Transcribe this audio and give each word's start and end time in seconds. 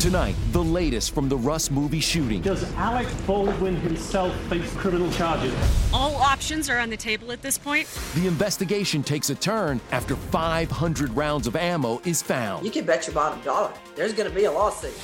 Tonight, 0.00 0.36
the 0.52 0.62
latest 0.62 1.12
from 1.12 1.28
the 1.28 1.36
Rust 1.36 1.72
movie 1.72 1.98
shooting. 1.98 2.40
Does 2.40 2.72
Alec 2.76 3.08
Baldwin 3.26 3.74
himself 3.74 4.32
face 4.48 4.72
criminal 4.74 5.10
charges? 5.10 5.52
All 5.92 6.14
options 6.14 6.70
are 6.70 6.78
on 6.78 6.88
the 6.88 6.96
table 6.96 7.32
at 7.32 7.42
this 7.42 7.58
point. 7.58 7.88
The 8.14 8.28
investigation 8.28 9.02
takes 9.02 9.28
a 9.30 9.34
turn 9.34 9.80
after 9.90 10.14
500 10.14 11.10
rounds 11.16 11.48
of 11.48 11.56
ammo 11.56 12.00
is 12.04 12.22
found. 12.22 12.64
You 12.64 12.70
can 12.70 12.84
bet 12.86 13.08
your 13.08 13.14
bottom 13.14 13.40
dollar 13.42 13.72
there's 13.96 14.12
going 14.12 14.28
to 14.28 14.34
be 14.34 14.44
a 14.44 14.52
lawsuit. 14.52 14.94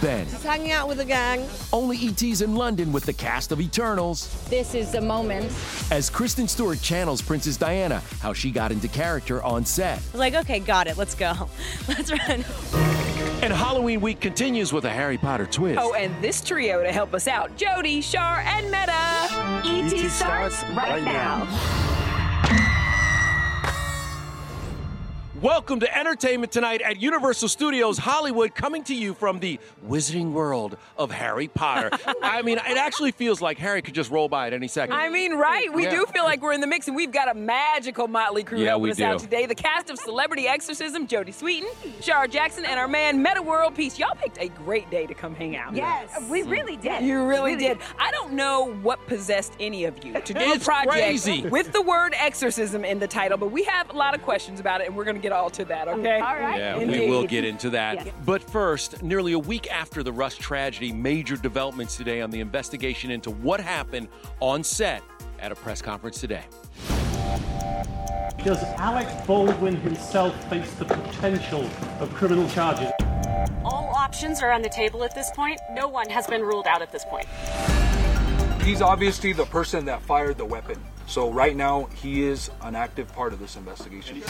Then, 0.00 0.28
Just 0.28 0.44
hanging 0.44 0.72
out 0.72 0.88
with 0.88 0.98
a 0.98 1.04
gang. 1.04 1.46
only 1.72 2.08
ET's 2.08 2.40
in 2.40 2.56
London 2.56 2.90
with 2.90 3.04
the 3.04 3.12
cast 3.12 3.52
of 3.52 3.60
Eternals. 3.60 4.26
This 4.50 4.74
is 4.74 4.90
the 4.90 5.00
moment. 5.00 5.52
As 5.92 6.10
Kristen 6.10 6.48
Stewart 6.48 6.82
channels 6.82 7.22
Princess 7.22 7.56
Diana, 7.56 8.02
how 8.18 8.32
she 8.32 8.50
got 8.50 8.72
into 8.72 8.88
character 8.88 9.40
on 9.44 9.64
set. 9.64 10.02
Like, 10.12 10.34
okay, 10.34 10.58
got 10.58 10.88
it. 10.88 10.96
Let's 10.96 11.14
go. 11.14 11.48
Let's 11.88 12.10
run. 12.10 12.44
And 13.60 13.66
Halloween 13.66 14.00
week 14.00 14.20
continues 14.20 14.72
with 14.72 14.86
a 14.86 14.90
Harry 14.90 15.18
Potter 15.18 15.44
twist. 15.44 15.78
Oh, 15.78 15.92
and 15.92 16.10
this 16.22 16.40
trio 16.40 16.82
to 16.82 16.90
help 16.90 17.12
us 17.12 17.28
out 17.28 17.54
Jodie, 17.58 18.02
Shar, 18.02 18.40
and 18.40 18.70
Metta. 18.70 18.90
ET 19.66 20.10
starts 20.10 20.64
right 20.70 21.04
now. 21.04 21.79
Welcome 25.40 25.80
to 25.80 25.96
Entertainment 25.98 26.52
Tonight 26.52 26.82
at 26.82 27.00
Universal 27.00 27.48
Studios 27.48 27.96
Hollywood, 27.96 28.54
coming 28.54 28.82
to 28.84 28.94
you 28.94 29.14
from 29.14 29.38
the 29.38 29.58
wizarding 29.88 30.32
world 30.32 30.76
of 30.98 31.10
Harry 31.10 31.48
Potter. 31.48 31.88
I 32.22 32.42
mean, 32.42 32.58
it 32.58 32.76
actually 32.76 33.12
feels 33.12 33.40
like 33.40 33.56
Harry 33.56 33.80
could 33.80 33.94
just 33.94 34.10
roll 34.10 34.28
by 34.28 34.48
at 34.48 34.52
any 34.52 34.68
second. 34.68 34.96
I 34.96 35.08
mean, 35.08 35.32
right? 35.34 35.72
We 35.72 35.84
Yeah. 35.84 35.92
do 35.92 36.06
feel 36.06 36.24
like 36.24 36.42
we're 36.42 36.52
in 36.52 36.60
the 36.60 36.66
mix, 36.66 36.88
and 36.88 36.96
we've 36.96 37.10
got 37.12 37.30
a 37.30 37.34
magical 37.34 38.06
motley 38.06 38.44
crew 38.44 38.58
Yeah, 38.58 38.70
helping 38.70 38.82
we 38.82 38.90
us 38.90 39.00
out 39.00 39.18
do. 39.20 39.24
today. 39.24 39.46
The 39.46 39.54
cast 39.54 39.88
of 39.88 39.98
Celebrity 40.00 40.46
Exorcism, 40.46 41.06
Jodie 41.06 41.28
Sweetin, 41.34 41.68
Shar 42.02 42.26
Jackson, 42.26 42.66
and 42.66 42.78
our 42.78 42.88
man 42.88 43.22
Metta 43.22 43.40
World 43.40 43.74
Peace. 43.74 43.98
Y'all 43.98 44.16
picked 44.16 44.36
a 44.38 44.48
great 44.48 44.90
day 44.90 45.06
to 45.06 45.14
come 45.14 45.34
hang 45.34 45.56
out. 45.56 45.74
Yes, 45.74 46.10
we 46.28 46.42
really 46.42 46.76
did. 46.76 47.02
You 47.02 47.24
really 47.24 47.30
Really 47.40 47.56
did. 47.56 47.78
I 47.98 48.10
don't 48.10 48.32
know 48.34 48.74
what 48.82 49.06
possessed 49.06 49.54
any 49.58 49.84
of 49.84 50.04
you 50.04 50.12
to 50.20 50.34
do 50.34 50.40
It's 50.40 50.62
a 50.62 50.66
project 50.66 50.90
crazy. 50.92 51.46
with 51.48 51.72
the 51.72 51.80
word 51.80 52.14
exorcism 52.18 52.84
in 52.84 52.98
the 52.98 53.08
title, 53.08 53.38
but 53.38 53.50
we 53.52 53.62
have 53.64 53.88
a 53.88 53.94
lot 53.96 54.14
of 54.14 54.22
questions 54.22 54.60
about 54.60 54.82
it, 54.82 54.88
and 54.88 54.94
we're 54.96 55.04
going 55.04 55.16
to 55.16 55.22
get 55.22 55.29
all 55.32 55.50
to 55.50 55.64
that, 55.66 55.88
okay? 55.88 56.20
All 56.20 56.38
right. 56.38 56.58
Yeah, 56.58 56.78
we 56.78 57.08
will 57.08 57.26
get 57.26 57.44
into 57.44 57.70
that. 57.70 58.06
Yes. 58.06 58.14
But 58.24 58.42
first, 58.42 59.02
nearly 59.02 59.32
a 59.32 59.38
week 59.38 59.70
after 59.70 60.02
the 60.02 60.12
Rust 60.12 60.40
tragedy, 60.40 60.92
major 60.92 61.36
developments 61.36 61.96
today 61.96 62.20
on 62.20 62.30
the 62.30 62.40
investigation 62.40 63.10
into 63.10 63.30
what 63.30 63.60
happened 63.60 64.08
on 64.40 64.64
set 64.64 65.02
at 65.38 65.52
a 65.52 65.54
press 65.54 65.80
conference 65.82 66.20
today. 66.20 66.44
Does 68.44 68.62
Alec 68.78 69.08
Baldwin 69.26 69.76
himself 69.76 70.34
face 70.48 70.72
the 70.74 70.86
potential 70.86 71.68
of 72.00 72.12
criminal 72.14 72.48
charges? 72.48 72.90
All 73.64 73.92
options 73.94 74.40
are 74.40 74.50
on 74.50 74.62
the 74.62 74.70
table 74.70 75.04
at 75.04 75.14
this 75.14 75.30
point. 75.32 75.60
No 75.72 75.88
one 75.88 76.08
has 76.08 76.26
been 76.26 76.40
ruled 76.40 76.66
out 76.66 76.80
at 76.80 76.90
this 76.90 77.04
point. 77.04 77.26
He's 78.62 78.80
obviously 78.80 79.32
the 79.32 79.44
person 79.46 79.84
that 79.86 80.00
fired 80.02 80.38
the 80.38 80.44
weapon. 80.44 80.78
So 81.06 81.30
right 81.30 81.56
now, 81.56 81.88
he 81.96 82.22
is 82.22 82.50
an 82.62 82.76
active 82.76 83.12
part 83.12 83.32
of 83.32 83.40
this 83.40 83.56
investigation. 83.56 84.22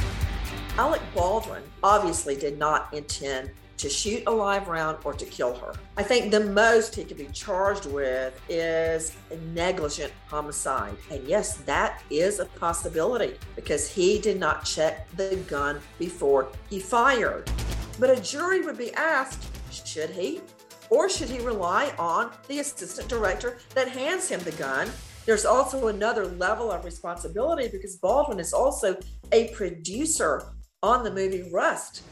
Alec 0.79 1.03
Baldwin 1.15 1.63
obviously 1.83 2.37
did 2.37 2.59
not 2.59 2.93
intend 2.95 3.51
to 3.77 3.89
shoot 3.89 4.23
a 4.27 4.31
live 4.31 4.69
round 4.69 4.99
or 5.05 5.15
to 5.15 5.25
kill 5.25 5.55
her. 5.55 5.73
I 5.97 6.03
think 6.03 6.31
the 6.31 6.41
most 6.41 6.95
he 6.95 7.05
could 7.05 7.17
be 7.17 7.29
charged 7.29 7.87
with 7.87 8.39
is 8.49 9.17
negligent 9.55 10.13
homicide. 10.27 10.97
And 11.11 11.27
yes, 11.27 11.57
that 11.59 12.03
is 12.11 12.41
a 12.41 12.45
possibility 12.45 13.37
because 13.57 13.91
he 13.91 14.19
did 14.19 14.39
not 14.39 14.67
check 14.67 15.11
the 15.17 15.37
gun 15.49 15.81
before 15.99 16.49
he 16.69 16.79
fired. 16.79 17.51
But 17.99 18.11
a 18.11 18.21
jury 18.21 18.61
would 18.61 18.77
be 18.77 18.93
asked 18.95 19.47
should 19.71 20.11
he 20.11 20.43
or 20.91 21.09
should 21.09 21.31
he 21.31 21.39
rely 21.39 21.95
on 21.99 22.33
the 22.49 22.59
assistant 22.59 23.09
director 23.09 23.59
that 23.75 23.89
hands 23.89 24.29
him 24.29 24.41
the 24.41 24.53
gun? 24.53 24.91
There's 25.25 25.47
also 25.47 25.89
another 25.89 26.27
level 26.27 26.71
of 26.71 26.85
responsibility 26.85 27.69
because 27.69 27.97
Baldwin 27.97 28.41
is 28.41 28.53
also 28.53 28.99
a 29.33 29.49
producer 29.55 30.53
on 30.83 31.05
the 31.05 31.11
movie 31.11 31.43
Rust. 31.53 32.03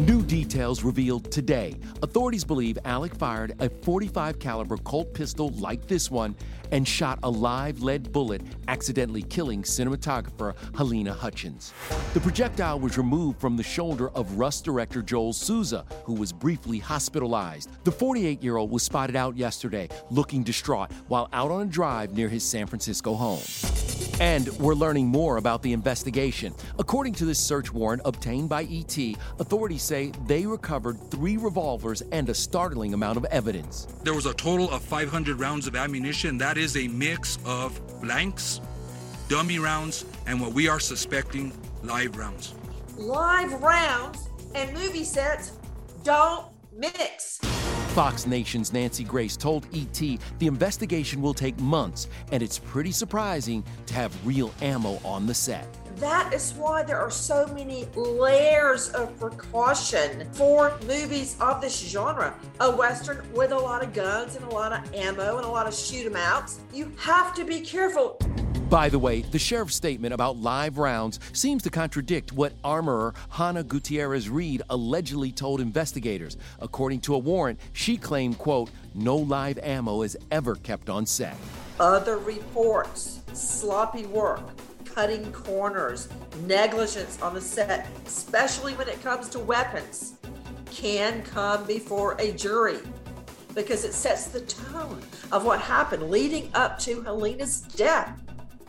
New 0.00 0.22
Details 0.22 0.82
revealed 0.82 1.30
today. 1.32 1.74
Authorities 2.02 2.44
believe 2.44 2.78
Alec 2.84 3.14
fired 3.14 3.54
a 3.60 3.70
45 3.70 4.38
caliber 4.38 4.76
Colt 4.78 5.14
pistol 5.14 5.48
like 5.50 5.86
this 5.86 6.10
one 6.10 6.36
and 6.72 6.86
shot 6.86 7.18
a 7.22 7.30
live 7.30 7.82
lead 7.82 8.12
bullet, 8.12 8.42
accidentally 8.68 9.22
killing 9.22 9.62
cinematographer 9.62 10.54
Halyna 10.72 11.16
Hutchins. 11.16 11.72
The 12.12 12.20
projectile 12.20 12.78
was 12.78 12.98
removed 12.98 13.40
from 13.40 13.56
the 13.56 13.62
shoulder 13.62 14.10
of 14.10 14.38
Rust 14.38 14.64
director 14.64 15.00
Joel 15.00 15.32
Souza, 15.32 15.86
who 16.04 16.14
was 16.14 16.34
briefly 16.34 16.78
hospitalized. 16.78 17.70
The 17.84 17.92
48 17.92 18.42
year 18.42 18.58
old 18.58 18.70
was 18.70 18.82
spotted 18.82 19.16
out 19.16 19.38
yesterday, 19.38 19.88
looking 20.10 20.42
distraught 20.42 20.92
while 21.08 21.30
out 21.32 21.50
on 21.50 21.62
a 21.62 21.66
drive 21.66 22.12
near 22.12 22.28
his 22.28 22.44
San 22.44 22.66
Francisco 22.66 23.14
home. 23.14 23.40
And 24.20 24.48
we're 24.58 24.74
learning 24.74 25.06
more 25.06 25.38
about 25.38 25.62
the 25.62 25.72
investigation. 25.72 26.54
According 26.78 27.14
to 27.14 27.24
this 27.24 27.38
search 27.38 27.72
warrant 27.72 28.02
obtained 28.04 28.50
by 28.50 28.64
ET, 28.64 28.96
authorities 29.38 29.82
say 29.82 30.12
they 30.26 30.44
recovered 30.44 31.00
three 31.10 31.38
revolvers 31.38 32.02
and 32.12 32.28
a 32.28 32.34
startling 32.34 32.92
amount 32.92 33.16
of 33.16 33.24
evidence. 33.24 33.88
There 34.02 34.12
was 34.12 34.26
a 34.26 34.34
total 34.34 34.70
of 34.70 34.82
500 34.82 35.40
rounds 35.40 35.66
of 35.66 35.74
ammunition. 35.74 36.36
That 36.36 36.58
is 36.58 36.76
a 36.76 36.86
mix 36.88 37.38
of 37.46 37.80
blanks, 38.02 38.60
dummy 39.30 39.58
rounds, 39.58 40.04
and 40.26 40.38
what 40.38 40.52
we 40.52 40.68
are 40.68 40.80
suspecting 40.80 41.50
live 41.82 42.18
rounds. 42.18 42.52
Live 42.98 43.54
rounds 43.62 44.28
and 44.54 44.70
movie 44.74 45.04
sets 45.04 45.52
don't 46.04 46.44
mix. 46.76 47.40
Fox 47.94 48.24
Nation's 48.24 48.72
Nancy 48.72 49.02
Grace 49.02 49.36
told 49.36 49.66
ET 49.74 50.00
the 50.38 50.46
investigation 50.46 51.20
will 51.20 51.34
take 51.34 51.58
months, 51.58 52.06
and 52.30 52.40
it's 52.40 52.56
pretty 52.56 52.92
surprising 52.92 53.64
to 53.86 53.94
have 53.94 54.14
real 54.24 54.54
ammo 54.62 55.00
on 55.04 55.26
the 55.26 55.34
set. 55.34 55.66
That 55.96 56.32
is 56.32 56.54
why 56.54 56.84
there 56.84 57.00
are 57.00 57.10
so 57.10 57.48
many 57.48 57.86
layers 57.96 58.90
of 58.90 59.18
precaution 59.18 60.28
for 60.32 60.78
movies 60.86 61.36
of 61.40 61.60
this 61.60 61.76
genre. 61.80 62.32
A 62.60 62.70
Western 62.70 63.26
with 63.34 63.50
a 63.50 63.58
lot 63.58 63.82
of 63.82 63.92
guns 63.92 64.36
and 64.36 64.44
a 64.44 64.50
lot 64.50 64.72
of 64.72 64.94
ammo 64.94 65.38
and 65.38 65.44
a 65.44 65.50
lot 65.50 65.66
of 65.66 65.74
shoot 65.74 66.06
'em 66.06 66.14
outs. 66.14 66.60
You 66.72 66.92
have 66.96 67.34
to 67.34 67.44
be 67.44 67.60
careful. 67.60 68.20
By 68.70 68.88
the 68.88 69.00
way, 69.00 69.22
the 69.22 69.38
sheriff's 69.40 69.74
statement 69.74 70.14
about 70.14 70.36
live 70.36 70.78
rounds 70.78 71.18
seems 71.32 71.64
to 71.64 71.70
contradict 71.70 72.32
what 72.32 72.52
armorer 72.62 73.14
Hannah 73.30 73.64
Gutierrez 73.64 74.28
Reed 74.28 74.62
allegedly 74.70 75.32
told 75.32 75.60
investigators. 75.60 76.36
According 76.60 77.00
to 77.00 77.16
a 77.16 77.18
warrant, 77.18 77.58
she 77.72 77.96
claimed, 77.96 78.38
quote, 78.38 78.70
no 78.94 79.16
live 79.16 79.58
ammo 79.58 80.02
is 80.02 80.16
ever 80.30 80.54
kept 80.54 80.88
on 80.88 81.04
set. 81.04 81.34
Other 81.80 82.18
reports, 82.18 83.22
sloppy 83.32 84.06
work, 84.06 84.42
cutting 84.84 85.32
corners, 85.32 86.08
negligence 86.46 87.20
on 87.20 87.34
the 87.34 87.40
set, 87.40 87.88
especially 88.06 88.74
when 88.74 88.88
it 88.88 89.02
comes 89.02 89.28
to 89.30 89.40
weapons, 89.40 90.14
can 90.70 91.24
come 91.24 91.64
before 91.64 92.14
a 92.20 92.30
jury 92.30 92.78
because 93.52 93.84
it 93.84 93.94
sets 93.94 94.28
the 94.28 94.42
tone 94.42 95.02
of 95.32 95.44
what 95.44 95.60
happened 95.60 96.08
leading 96.08 96.48
up 96.54 96.78
to 96.78 97.02
Halyna's 97.02 97.62
death. 97.62 98.16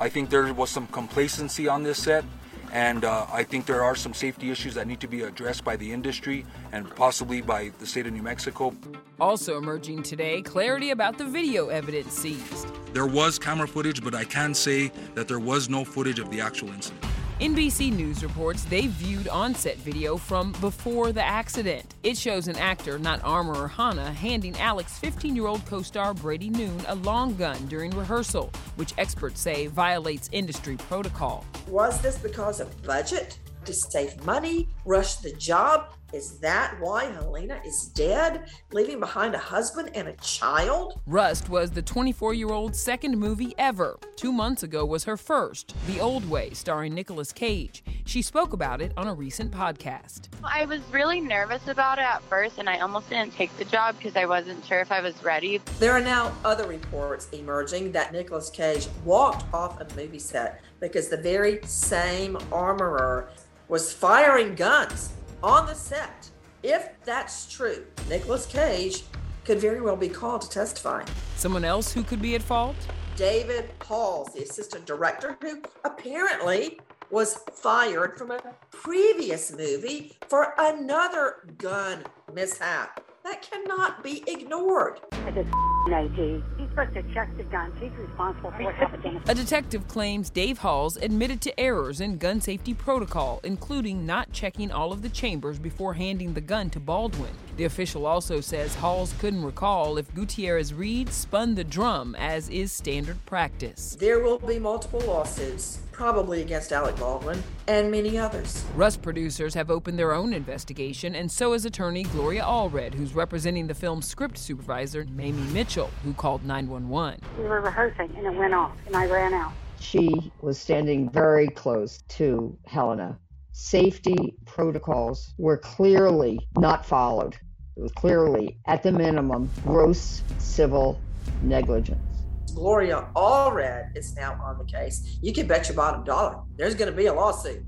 I 0.01 0.09
think 0.09 0.31
there 0.31 0.51
was 0.51 0.71
some 0.71 0.87
complacency 0.87 1.67
on 1.67 1.83
this 1.83 1.99
set, 1.99 2.25
and 2.73 3.05
uh, 3.05 3.27
I 3.31 3.43
think 3.43 3.67
there 3.67 3.83
are 3.83 3.95
some 3.95 4.15
safety 4.15 4.49
issues 4.49 4.73
that 4.73 4.87
need 4.87 4.99
to 5.01 5.07
be 5.07 5.21
addressed 5.21 5.63
by 5.63 5.75
the 5.75 5.93
industry 5.93 6.43
and 6.71 6.89
possibly 6.95 7.39
by 7.39 7.71
the 7.77 7.85
state 7.85 8.07
of 8.07 8.13
New 8.13 8.23
Mexico. 8.23 8.75
Also 9.19 9.59
emerging 9.59 10.01
today, 10.01 10.41
clarity 10.41 10.89
about 10.89 11.19
the 11.19 11.25
video 11.25 11.67
evidence 11.67 12.13
seized. 12.13 12.67
There 12.95 13.05
was 13.05 13.37
camera 13.37 13.67
footage, 13.67 14.03
but 14.03 14.15
I 14.15 14.23
can 14.23 14.55
say 14.55 14.91
that 15.13 15.27
there 15.27 15.39
was 15.39 15.69
no 15.69 15.85
footage 15.85 16.17
of 16.17 16.31
the 16.31 16.41
actual 16.41 16.69
incident. 16.69 17.05
NBC 17.41 17.91
News 17.91 18.21
reports 18.21 18.65
they 18.65 18.85
viewed 18.85 19.27
on-set 19.27 19.77
video 19.77 20.15
from 20.15 20.51
before 20.61 21.11
the 21.11 21.25
accident. 21.25 21.95
It 22.03 22.15
shows 22.15 22.47
an 22.47 22.55
actor, 22.57 22.99
not 22.99 23.19
armorer 23.23 23.67
Hannah, 23.67 24.13
handing 24.13 24.55
Alec's 24.59 24.99
15-year-old 24.99 25.65
co-star 25.65 26.13
Brady 26.13 26.51
Noon 26.51 26.79
a 26.87 26.93
long 26.93 27.35
gun 27.35 27.57
during 27.65 27.89
rehearsal, 27.97 28.51
which 28.75 28.93
experts 28.99 29.41
say 29.41 29.65
violates 29.65 30.29
industry 30.31 30.77
protocol. 30.77 31.43
Was 31.67 31.99
this 32.03 32.19
because 32.19 32.59
of 32.59 32.79
budget? 32.83 33.39
To 33.65 33.73
save 33.73 34.23
money? 34.23 34.67
Rush 34.85 35.17
the 35.17 35.31
job? 35.33 35.93
Is 36.11 36.39
that 36.39 36.75
why 36.81 37.05
Halyna 37.05 37.65
is 37.65 37.85
dead, 37.93 38.49
leaving 38.73 38.99
behind 38.99 39.33
a 39.33 39.37
husband 39.37 39.91
and 39.95 40.09
a 40.09 40.13
child? 40.13 40.99
Rust 41.05 41.49
was 41.49 41.71
the 41.71 41.81
24 41.81 42.33
year 42.33 42.49
old's 42.49 42.79
second 42.79 43.17
movie 43.17 43.53
ever. 43.57 43.97
Two 44.17 44.33
months 44.33 44.63
ago 44.63 44.85
was 44.85 45.05
her 45.05 45.15
first, 45.15 45.73
The 45.87 46.01
Old 46.01 46.27
Way, 46.29 46.49
starring 46.51 46.93
Nicolas 46.93 47.31
Cage. 47.31 47.83
She 48.05 48.21
spoke 48.21 48.51
about 48.51 48.81
it 48.81 48.91
on 48.97 49.07
a 49.07 49.13
recent 49.13 49.51
podcast. 49.51 50.27
I 50.43 50.65
was 50.65 50.81
really 50.91 51.21
nervous 51.21 51.67
about 51.67 51.97
it 51.97 52.05
at 52.05 52.21
first, 52.23 52.57
and 52.57 52.67
I 52.67 52.79
almost 52.79 53.09
didn't 53.09 53.33
take 53.33 53.55
the 53.57 53.65
job 53.65 53.95
because 53.97 54.17
I 54.17 54.25
wasn't 54.25 54.65
sure 54.65 54.81
if 54.81 54.91
I 54.91 54.99
was 54.99 55.23
ready. 55.23 55.61
There 55.79 55.93
are 55.93 56.01
now 56.01 56.33
other 56.43 56.67
reports 56.67 57.29
emerging 57.31 57.91
that 57.93 58.11
Nicolas 58.11 58.49
Cage 58.49 58.87
walked 59.05 59.45
off 59.53 59.79
a 59.79 59.87
movie 59.95 60.19
set 60.19 60.61
because 60.81 61.07
the 61.07 61.17
very 61.17 61.59
same 61.63 62.37
armorer 62.51 63.29
was 63.71 63.93
firing 63.93 64.53
guns 64.53 65.13
on 65.41 65.65
the 65.65 65.73
set. 65.73 66.29
If 66.61 66.89
that's 67.05 67.49
true, 67.49 67.85
Nicolas 68.09 68.45
Cage 68.45 69.03
could 69.45 69.59
very 69.59 69.79
well 69.79 69.95
be 69.95 70.09
called 70.09 70.41
to 70.41 70.49
testify. 70.49 71.05
Someone 71.37 71.63
else 71.63 71.93
who 71.93 72.03
could 72.03 72.21
be 72.21 72.35
at 72.35 72.41
fault? 72.41 72.75
David 73.15 73.71
Halls, 73.83 74.33
the 74.33 74.43
assistant 74.43 74.85
director, 74.85 75.37
who 75.41 75.61
apparently 75.85 76.81
was 77.11 77.39
fired 77.53 78.17
from 78.17 78.31
a 78.31 78.41
previous 78.71 79.53
movie 79.53 80.17
for 80.27 80.53
another 80.57 81.47
gun 81.57 82.03
mishap. 82.33 83.01
That 83.23 83.41
cannot 83.41 84.03
be 84.03 84.21
ignored. 84.27 84.99
It's 85.27 85.37
a 85.37 85.71
ID. 85.89 86.43
He's 86.57 86.69
supposed 86.69 86.93
to 86.93 87.03
check 87.13 87.35
the 87.37 87.43
guns. 87.43 87.73
He's 87.79 87.91
responsible 87.93 88.51
for 88.51 88.63
what 88.63 88.75
happened. 88.75 89.21
A 89.27 89.35
detective 89.35 89.87
claims 89.87 90.29
Dave 90.29 90.59
Halls 90.59 90.97
admitted 90.97 91.41
to 91.41 91.59
errors 91.59 92.01
in 92.01 92.17
gun 92.17 92.39
safety 92.39 92.73
protocol, 92.73 93.39
including 93.43 94.05
not 94.05 94.31
checking 94.31 94.71
all 94.71 94.91
of 94.91 95.01
the 95.01 95.09
chambers 95.09 95.59
before 95.59 95.93
handing 95.95 96.33
the 96.33 96.41
gun 96.41 96.69
to 96.71 96.79
Baldwin. 96.79 97.31
The 97.57 97.65
official 97.65 98.05
also 98.05 98.41
says 98.41 98.75
Halls 98.75 99.13
couldn't 99.19 99.43
recall 99.43 99.97
if 99.97 100.13
Gutierrez 100.13 100.73
Reed 100.73 101.09
spun 101.09 101.55
the 101.55 101.63
drum, 101.63 102.15
as 102.15 102.49
is 102.49 102.71
standard 102.71 103.23
practice. 103.25 103.97
There 103.99 104.19
will 104.19 104.39
be 104.39 104.59
multiple 104.59 105.01
lawsuits, 105.01 105.79
probably 106.01 106.41
against 106.41 106.71
Alec 106.71 106.95
Baldwin 106.95 107.43
and 107.67 107.91
many 107.91 108.17
others. 108.17 108.65
Rust 108.75 109.03
producers 109.03 109.53
have 109.53 109.69
opened 109.69 109.99
their 109.99 110.13
own 110.13 110.33
investigation, 110.33 111.13
and 111.13 111.31
so 111.31 111.53
has 111.53 111.63
attorney 111.63 112.01
Gloria 112.01 112.41
Allred, 112.41 112.95
who's 112.95 113.13
representing 113.13 113.67
the 113.67 113.75
film's 113.75 114.07
script 114.07 114.39
supervisor, 114.39 115.05
Mamie 115.11 115.53
Mitchell, 115.53 115.91
who 116.03 116.15
called 116.15 116.43
911. 116.43 117.19
We 117.37 117.43
were 117.43 117.61
rehearsing 117.61 118.11
and 118.17 118.25
it 118.25 118.33
went 118.33 118.51
off, 118.51 118.75
and 118.87 118.95
I 118.95 119.05
ran 119.05 119.35
out. 119.35 119.51
She 119.79 120.31
was 120.41 120.57
standing 120.57 121.07
very 121.07 121.47
close 121.49 122.01
to 122.17 122.57
Halyna. 122.67 123.15
Safety 123.51 124.33
protocols 124.47 125.35
were 125.37 125.57
clearly 125.57 126.39
not 126.57 126.83
followed. 126.83 127.35
It 127.77 127.81
was 127.83 127.91
clearly, 127.91 128.57
at 128.65 128.81
the 128.81 128.91
minimum, 128.91 129.51
gross 129.63 130.23
civil 130.39 130.99
negligence. 131.43 132.10
Gloria 132.51 133.07
Allred 133.15 133.95
is 133.95 134.15
now 134.15 134.39
on 134.43 134.57
the 134.57 134.65
case. 134.65 135.17
You 135.21 135.33
can 135.33 135.47
bet 135.47 135.67
your 135.67 135.75
bottom 135.75 136.03
dollar 136.03 136.41
there's 136.57 136.75
going 136.75 136.91
to 136.91 136.95
be 136.95 137.07
a 137.07 137.13
lawsuit. 137.13 137.63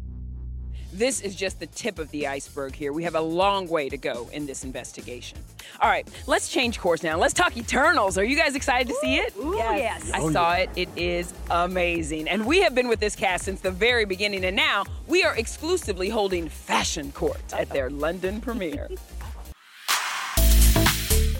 This 0.93 1.21
is 1.21 1.35
just 1.35 1.59
the 1.59 1.65
tip 1.65 1.97
of 1.97 2.11
the 2.11 2.27
iceberg 2.27 2.75
here. 2.75 2.93
We 2.93 3.03
have 3.03 3.15
a 3.15 3.21
long 3.21 3.67
way 3.67 3.89
to 3.89 3.97
go 3.97 4.29
in 4.31 4.45
this 4.45 4.63
investigation. 4.63 5.39
All 5.81 5.89
right, 5.89 6.07
let's 6.27 6.49
change 6.49 6.79
course 6.79 7.01
now. 7.01 7.17
Let's 7.17 7.33
talk 7.33 7.57
Eternals. 7.57 8.15
Are 8.19 8.23
you 8.23 8.37
guys 8.37 8.55
excited 8.55 8.89
to 8.89 8.95
see 9.01 9.15
it? 9.15 9.33
Ooh, 9.37 9.55
yes. 9.55 10.11
I 10.13 10.19
oh, 10.19 10.29
saw 10.29 10.53
it. 10.53 10.69
It 10.75 10.89
is 10.95 11.33
amazing. 11.49 12.29
And 12.29 12.45
we 12.45 12.61
have 12.61 12.75
been 12.75 12.87
with 12.87 12.99
this 12.99 13.15
cast 13.15 13.45
since 13.45 13.61
the 13.61 13.71
very 13.71 14.05
beginning, 14.05 14.45
and 14.45 14.55
now 14.55 14.83
we 15.07 15.23
are 15.23 15.35
exclusively 15.35 16.09
holding 16.09 16.47
fashion 16.47 17.11
court 17.11 17.41
at 17.53 17.69
their 17.71 17.89
London 17.89 18.39
premiere. 18.39 18.87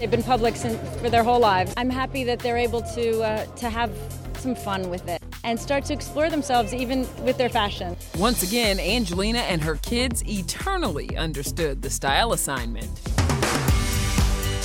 They've 0.04 0.10
been 0.10 0.22
public 0.22 0.54
since, 0.54 0.78
for 1.00 1.08
their 1.08 1.24
whole 1.24 1.40
lives. 1.40 1.72
I'm 1.78 1.88
happy 1.88 2.24
that 2.24 2.38
they're 2.38 2.58
able 2.58 2.82
to 2.82 3.22
uh, 3.22 3.46
to 3.46 3.70
have 3.70 3.90
some 4.34 4.54
fun 4.54 4.90
with 4.90 5.08
it 5.08 5.22
and 5.44 5.58
start 5.58 5.86
to 5.86 5.94
explore 5.94 6.28
themselves 6.28 6.74
even 6.74 7.08
with 7.24 7.38
their 7.38 7.48
fashion. 7.48 7.96
Once 8.18 8.42
again, 8.42 8.78
Angelina 8.78 9.38
and 9.38 9.62
her 9.62 9.76
kids 9.76 10.22
eternally 10.28 11.16
understood 11.16 11.80
the 11.80 11.88
style 11.88 12.34
assignment. 12.34 12.90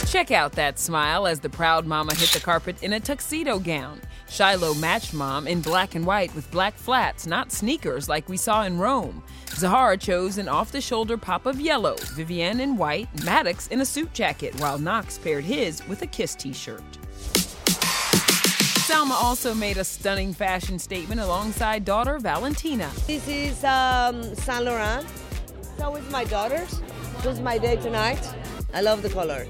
Check 0.09 0.29
out 0.31 0.51
that 0.53 0.77
smile 0.77 1.25
as 1.25 1.39
the 1.39 1.49
proud 1.49 1.85
mama 1.85 2.13
hit 2.15 2.31
the 2.31 2.41
carpet 2.41 2.83
in 2.83 2.91
a 2.91 2.99
tuxedo 2.99 3.59
gown. 3.59 4.01
Shiloh 4.27 4.73
matched 4.73 5.13
mom 5.13 5.47
in 5.47 5.61
black 5.61 5.95
and 5.95 6.05
white 6.05 6.35
with 6.35 6.51
black 6.51 6.75
flats, 6.75 7.25
not 7.25 7.53
sneakers 7.53 8.09
like 8.09 8.27
we 8.27 8.35
saw 8.35 8.63
in 8.63 8.77
Rome. 8.77 9.23
Zahara 9.59 9.97
chose 9.97 10.37
an 10.37 10.47
off 10.47 10.71
the 10.71 10.79
shoulder 10.79 11.17
pop 11.17 11.45
of 11.45 11.59
yellow, 11.59 11.97
Vivienne 12.13 12.61
in 12.61 12.77
white, 12.77 13.09
Maddox 13.25 13.67
in 13.67 13.81
a 13.81 13.85
suit 13.85 14.13
jacket, 14.13 14.57
while 14.61 14.79
Knox 14.79 15.17
paired 15.17 15.43
his 15.43 15.85
with 15.85 16.01
a 16.01 16.07
Kiss 16.07 16.33
t 16.33 16.53
shirt. 16.53 16.81
Salma 18.87 19.21
also 19.21 19.53
made 19.53 19.75
a 19.75 19.83
stunning 19.83 20.33
fashion 20.33 20.79
statement 20.79 21.19
alongside 21.19 21.83
daughter 21.83 22.19
Valentina. 22.19 22.89
This 23.05 23.27
is 23.27 23.61
um, 23.65 24.33
Saint 24.33 24.63
Laurent. 24.63 25.05
So 25.77 25.93
is 25.97 26.09
my 26.09 26.23
daughter's. 26.23 26.79
This 27.17 27.25
was 27.25 27.41
my 27.41 27.57
day 27.57 27.75
tonight. 27.75 28.33
I 28.73 28.79
love 28.79 29.01
the 29.01 29.09
color. 29.09 29.45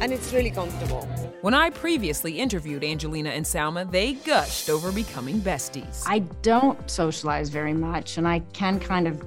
And 0.00 0.12
it's 0.12 0.32
really 0.32 0.52
comfortable. 0.52 1.02
When 1.40 1.54
I 1.54 1.70
previously 1.70 2.38
interviewed 2.38 2.84
Angelina 2.84 3.30
and 3.30 3.44
Salma, 3.44 3.90
they 3.90 4.12
gushed 4.12 4.70
over 4.70 4.92
becoming 4.92 5.40
besties. 5.40 6.04
I 6.06 6.20
don't 6.42 6.88
socialize 6.88 7.48
very 7.48 7.74
much, 7.74 8.16
and 8.16 8.28
I 8.28 8.40
can 8.52 8.78
kind 8.78 9.08
of 9.08 9.20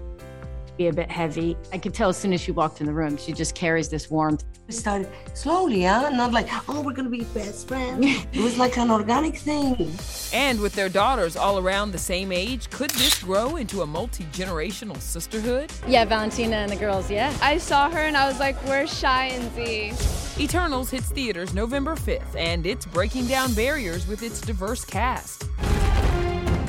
be 0.78 0.88
a 0.88 0.94
bit 0.94 1.10
heavy. 1.12 1.58
I 1.72 1.78
could 1.78 1.94
tell 1.94 2.10
as 2.10 2.18
soon 2.18 2.34
as 2.34 2.42
she 2.42 2.52
walked 2.52 2.82
in 2.82 2.88
the 2.88 2.94
room, 2.94 3.18
she 3.18 3.34
just 3.34 3.56
carries 3.56 3.90
this 3.90 4.10
warmth. 4.10 4.44
We 4.68 4.74
started 4.74 5.10
slowly, 5.34 5.84
huh? 5.84 6.10
Not 6.10 6.32
like, 6.32 6.48
oh, 6.70 6.82
we're 6.82 6.94
gonna 6.94 7.10
be 7.10 7.24
best 7.26 7.68
friends. 7.68 8.26
it 8.34 8.42
was 8.42 8.58
like 8.58 8.78
an 8.78 8.90
organic 8.90 9.38
thing. 9.38 9.92
And 10.34 10.60
with 10.60 10.74
their 10.74 10.90
daughters 10.90 11.36
all 11.36 11.60
around 11.60 11.92
the 11.92 11.98
same 11.98 12.32
age, 12.32 12.70
could 12.70 12.92
this 12.92 13.22
grow 13.22 13.58
into 13.58 13.82
a 13.82 13.86
multi 13.86 14.24
generational 14.26 15.00
sisterhood? 15.00 15.72
Yeah, 15.88 16.06
Valentina 16.06 16.56
and 16.58 16.72
the 16.72 16.76
girls, 16.76 17.12
yeah. 17.12 17.36
I 17.42 17.58
saw 17.58 17.90
her 17.90 18.00
and 18.00 18.16
I 18.16 18.28
was 18.28 18.40
like, 18.40 18.56
where's 18.66 18.98
Shy 18.98 19.28
and 19.28 19.54
Z? 19.54 19.94
Eternals 20.42 20.90
hits 20.90 21.10
theaters 21.10 21.54
November 21.54 21.96
5th, 21.96 22.36
and 22.36 22.66
it's 22.66 22.88
breaking 22.88 23.28
down 23.28 23.54
barriers 23.54 24.08
with 24.08 24.24
its 24.24 24.42
diverse 24.42 24.84
cast. 24.84 25.46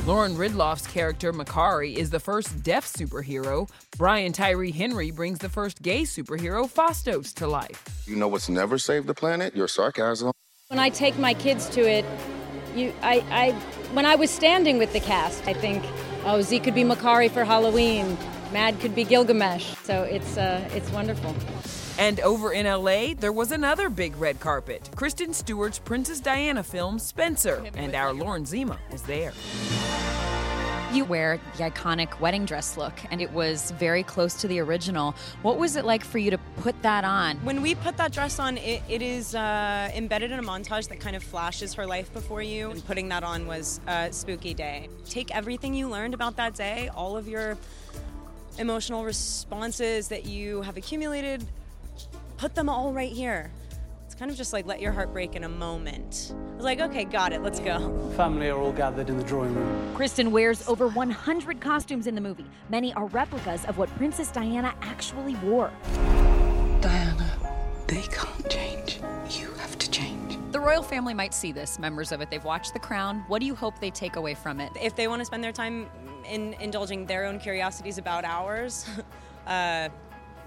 Lauren 0.05 0.35
Ridloff's 0.35 0.85
character, 0.85 1.33
Makkari, 1.33 1.95
is 1.95 2.11
the 2.11 2.19
first 2.19 2.61
deaf 2.61 2.85
superhero. 2.85 3.67
Brian 3.97 4.31
Tyree 4.31 4.69
Henry 4.69 5.09
brings 5.09 5.39
the 5.39 5.49
first 5.49 5.81
gay 5.81 6.03
superhero, 6.03 6.71
Phastos, 6.71 7.33
to 7.33 7.47
life. 7.47 8.03
You 8.05 8.15
know 8.15 8.27
what's 8.27 8.47
never 8.47 8.77
saved 8.77 9.07
the 9.07 9.15
planet? 9.15 9.55
Your 9.55 9.67
sarcasm. 9.67 10.31
When 10.67 10.77
I 10.77 10.89
take 10.89 11.17
my 11.17 11.33
kids 11.33 11.67
to 11.69 11.81
it, 11.81 12.05
you, 12.75 12.93
I, 13.01 13.23
I, 13.31 13.51
when 13.93 14.05
I 14.05 14.13
was 14.13 14.29
standing 14.29 14.77
with 14.77 14.93
the 14.93 14.99
cast, 14.99 15.43
I 15.47 15.53
think, 15.53 15.83
oh, 16.23 16.39
Z 16.43 16.59
could 16.59 16.75
be 16.75 16.83
Makkari 16.83 17.31
for 17.31 17.43
Halloween, 17.43 18.15
Mad 18.53 18.79
could 18.79 18.93
be 18.93 19.05
Gilgamesh. 19.05 19.75
So 19.83 20.03
it's, 20.03 20.37
uh, 20.37 20.69
it's 20.73 20.89
wonderful. 20.91 21.35
And 21.97 22.19
over 22.19 22.51
in 22.51 22.65
LA, 22.65 23.13
there 23.17 23.31
was 23.31 23.51
another 23.51 23.89
big 23.89 24.15
red 24.17 24.39
carpet. 24.39 24.89
Kristen 24.95 25.33
Stewart's 25.33 25.79
Princess 25.79 26.19
Diana 26.19 26.61
film, 26.61 26.99
Spencer, 26.99 27.63
and 27.75 27.95
our 27.95 28.13
Lauren 28.13 28.45
Zima 28.45 28.77
was 28.91 29.01
there. 29.03 29.33
You 30.95 31.03
wear 31.03 31.41
the 31.57 31.63
iconic 31.63 32.21
wedding 32.21 32.45
dress 32.45 32.77
look, 32.77 32.93
and 33.11 33.21
it 33.21 33.29
was 33.33 33.71
very 33.71 34.01
close 34.01 34.33
to 34.35 34.47
the 34.47 34.59
original. 34.59 35.13
What 35.41 35.57
was 35.57 35.75
it 35.75 35.83
like 35.83 36.05
for 36.05 36.19
you 36.19 36.31
to 36.31 36.37
put 36.61 36.81
that 36.83 37.03
on? 37.03 37.35
When 37.39 37.61
we 37.61 37.75
put 37.75 37.97
that 37.97 38.13
dress 38.13 38.39
on, 38.39 38.57
it, 38.57 38.81
it 38.87 39.01
is 39.01 39.35
uh, 39.35 39.91
embedded 39.93 40.31
in 40.31 40.39
a 40.39 40.41
montage 40.41 40.87
that 40.87 41.01
kind 41.01 41.17
of 41.17 41.21
flashes 41.21 41.73
her 41.73 41.85
life 41.85 42.13
before 42.13 42.41
you. 42.41 42.71
And 42.71 42.85
putting 42.85 43.09
that 43.09 43.25
on 43.25 43.45
was 43.45 43.81
a 43.87 44.07
spooky 44.13 44.53
day. 44.53 44.87
Take 45.09 45.35
everything 45.35 45.73
you 45.73 45.89
learned 45.89 46.13
about 46.13 46.37
that 46.37 46.55
day, 46.55 46.89
all 46.95 47.17
of 47.17 47.27
your 47.27 47.57
emotional 48.57 49.03
responses 49.03 50.07
that 50.07 50.25
you 50.25 50.61
have 50.61 50.77
accumulated, 50.77 51.45
put 52.37 52.55
them 52.55 52.69
all 52.69 52.93
right 52.93 53.11
here. 53.11 53.51
It's 54.05 54.15
kind 54.15 54.31
of 54.31 54.37
just 54.37 54.53
like 54.53 54.65
let 54.65 54.79
your 54.79 54.93
heart 54.93 55.11
break 55.11 55.35
in 55.35 55.43
a 55.43 55.49
moment. 55.49 56.33
I 56.55 56.57
was 56.57 56.63
like, 56.63 56.79
okay, 56.79 57.03
got 57.03 57.33
it, 57.33 57.41
let's 57.41 57.59
go. 57.59 58.13
Family 58.15 58.49
are 58.49 58.57
all 58.57 58.71
gathered 58.71 59.09
in 59.09 59.17
the 59.17 59.25
drawing 59.25 59.53
room. 59.53 59.93
Kristen 59.93 60.31
wears 60.31 60.65
over 60.69 60.87
100 60.87 61.59
costumes 61.59 62.07
in 62.07 62.15
the 62.15 62.21
movie. 62.21 62.45
Many 62.69 62.93
are 62.93 63.07
replicas 63.07 63.65
of 63.65 63.77
what 63.77 63.89
Princess 63.97 64.31
Diana 64.31 64.73
actually 64.81 65.35
wore. 65.43 65.69
Diana, 66.79 67.29
they 67.87 68.03
can't 68.03 68.49
change. 68.49 69.01
You 69.31 69.51
have 69.55 69.77
to 69.79 69.91
change. 69.91 70.37
The 70.53 70.59
royal 70.61 70.81
family 70.81 71.13
might 71.13 71.33
see 71.33 71.51
this, 71.51 71.77
members 71.77 72.13
of 72.13 72.21
it. 72.21 72.31
They've 72.31 72.41
watched 72.41 72.71
The 72.71 72.79
Crown. 72.79 73.25
What 73.27 73.41
do 73.41 73.45
you 73.45 73.53
hope 73.53 73.77
they 73.81 73.91
take 73.91 74.15
away 74.15 74.33
from 74.33 74.61
it? 74.61 74.71
If 74.81 74.95
they 74.95 75.09
want 75.09 75.19
to 75.19 75.25
spend 75.25 75.43
their 75.43 75.51
time 75.51 75.89
in 76.25 76.53
indulging 76.61 77.05
their 77.05 77.25
own 77.25 77.37
curiosities 77.37 77.97
about 77.97 78.23
ours, 78.23 78.85
uh, 79.45 79.89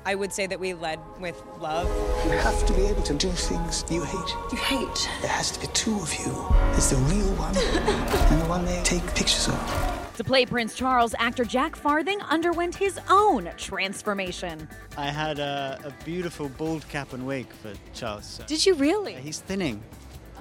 I 0.04 0.14
would 0.14 0.32
say 0.32 0.46
that 0.46 0.58
we 0.58 0.74
led 0.74 0.98
with 1.20 1.40
love. 1.60 1.86
You 2.24 2.32
have 2.32 2.66
to 2.66 2.72
be 2.72 2.82
able 2.86 3.02
to 3.02 3.14
do 3.14 3.30
things 3.30 3.84
you 3.90 4.02
hate. 4.02 4.36
You 4.52 4.58
hate? 4.58 5.08
There 5.20 5.30
has 5.30 5.50
to 5.52 5.60
be 5.60 5.66
two 5.68 5.96
of 5.96 6.12
you. 6.14 6.32
There's 6.72 6.90
the 6.90 6.96
real 6.96 7.32
one 7.34 7.56
and 8.32 8.42
the 8.42 8.46
one 8.46 8.64
they 8.64 8.82
take 8.82 9.04
pictures 9.14 9.48
of. 9.48 10.12
To 10.16 10.24
play 10.24 10.46
Prince 10.46 10.74
Charles, 10.74 11.14
actor 11.18 11.44
Jack 11.44 11.76
Farthing 11.76 12.20
underwent 12.22 12.74
his 12.74 12.98
own 13.08 13.50
transformation. 13.56 14.68
I 14.96 15.10
had 15.10 15.38
a, 15.38 15.78
a 15.84 16.04
beautiful 16.04 16.48
bald 16.48 16.88
cap 16.88 17.12
and 17.12 17.26
wig 17.26 17.46
for 17.52 17.72
Charles. 17.94 18.40
Did 18.46 18.66
you 18.66 18.74
really? 18.74 19.14
He's 19.14 19.38
thinning. 19.38 19.82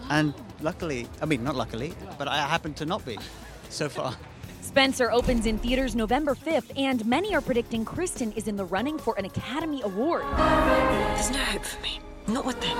And 0.09 0.33
luckily, 0.61 1.07
I 1.21 1.25
mean, 1.25 1.43
not 1.43 1.55
luckily, 1.55 1.93
but 2.17 2.27
I 2.27 2.37
happen 2.37 2.73
to 2.75 2.85
not 2.85 3.05
be 3.05 3.19
so 3.69 3.89
far. 3.89 4.15
Spencer 4.61 5.11
opens 5.11 5.45
in 5.45 5.57
theaters 5.57 5.95
November 5.95 6.35
5th, 6.35 6.71
and 6.77 7.05
many 7.05 7.33
are 7.33 7.41
predicting 7.41 7.85
Kristen 7.85 8.31
is 8.33 8.47
in 8.47 8.55
the 8.55 8.65
running 8.65 8.97
for 8.97 9.17
an 9.17 9.25
Academy 9.25 9.81
Award. 9.83 10.23
There's 10.37 11.31
no 11.31 11.39
hope 11.39 11.63
for 11.63 11.81
me. 11.81 11.99
Not 12.27 12.45
with 12.45 12.59
them. 12.59 12.77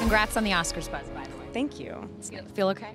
Congrats 0.00 0.36
on 0.36 0.44
the 0.44 0.50
Oscars 0.50 0.90
buzz, 0.90 1.08
by 1.08 1.24
the 1.24 1.36
way. 1.36 1.46
Thank 1.52 1.80
you. 1.80 2.08
Feel 2.54 2.68
okay? 2.68 2.94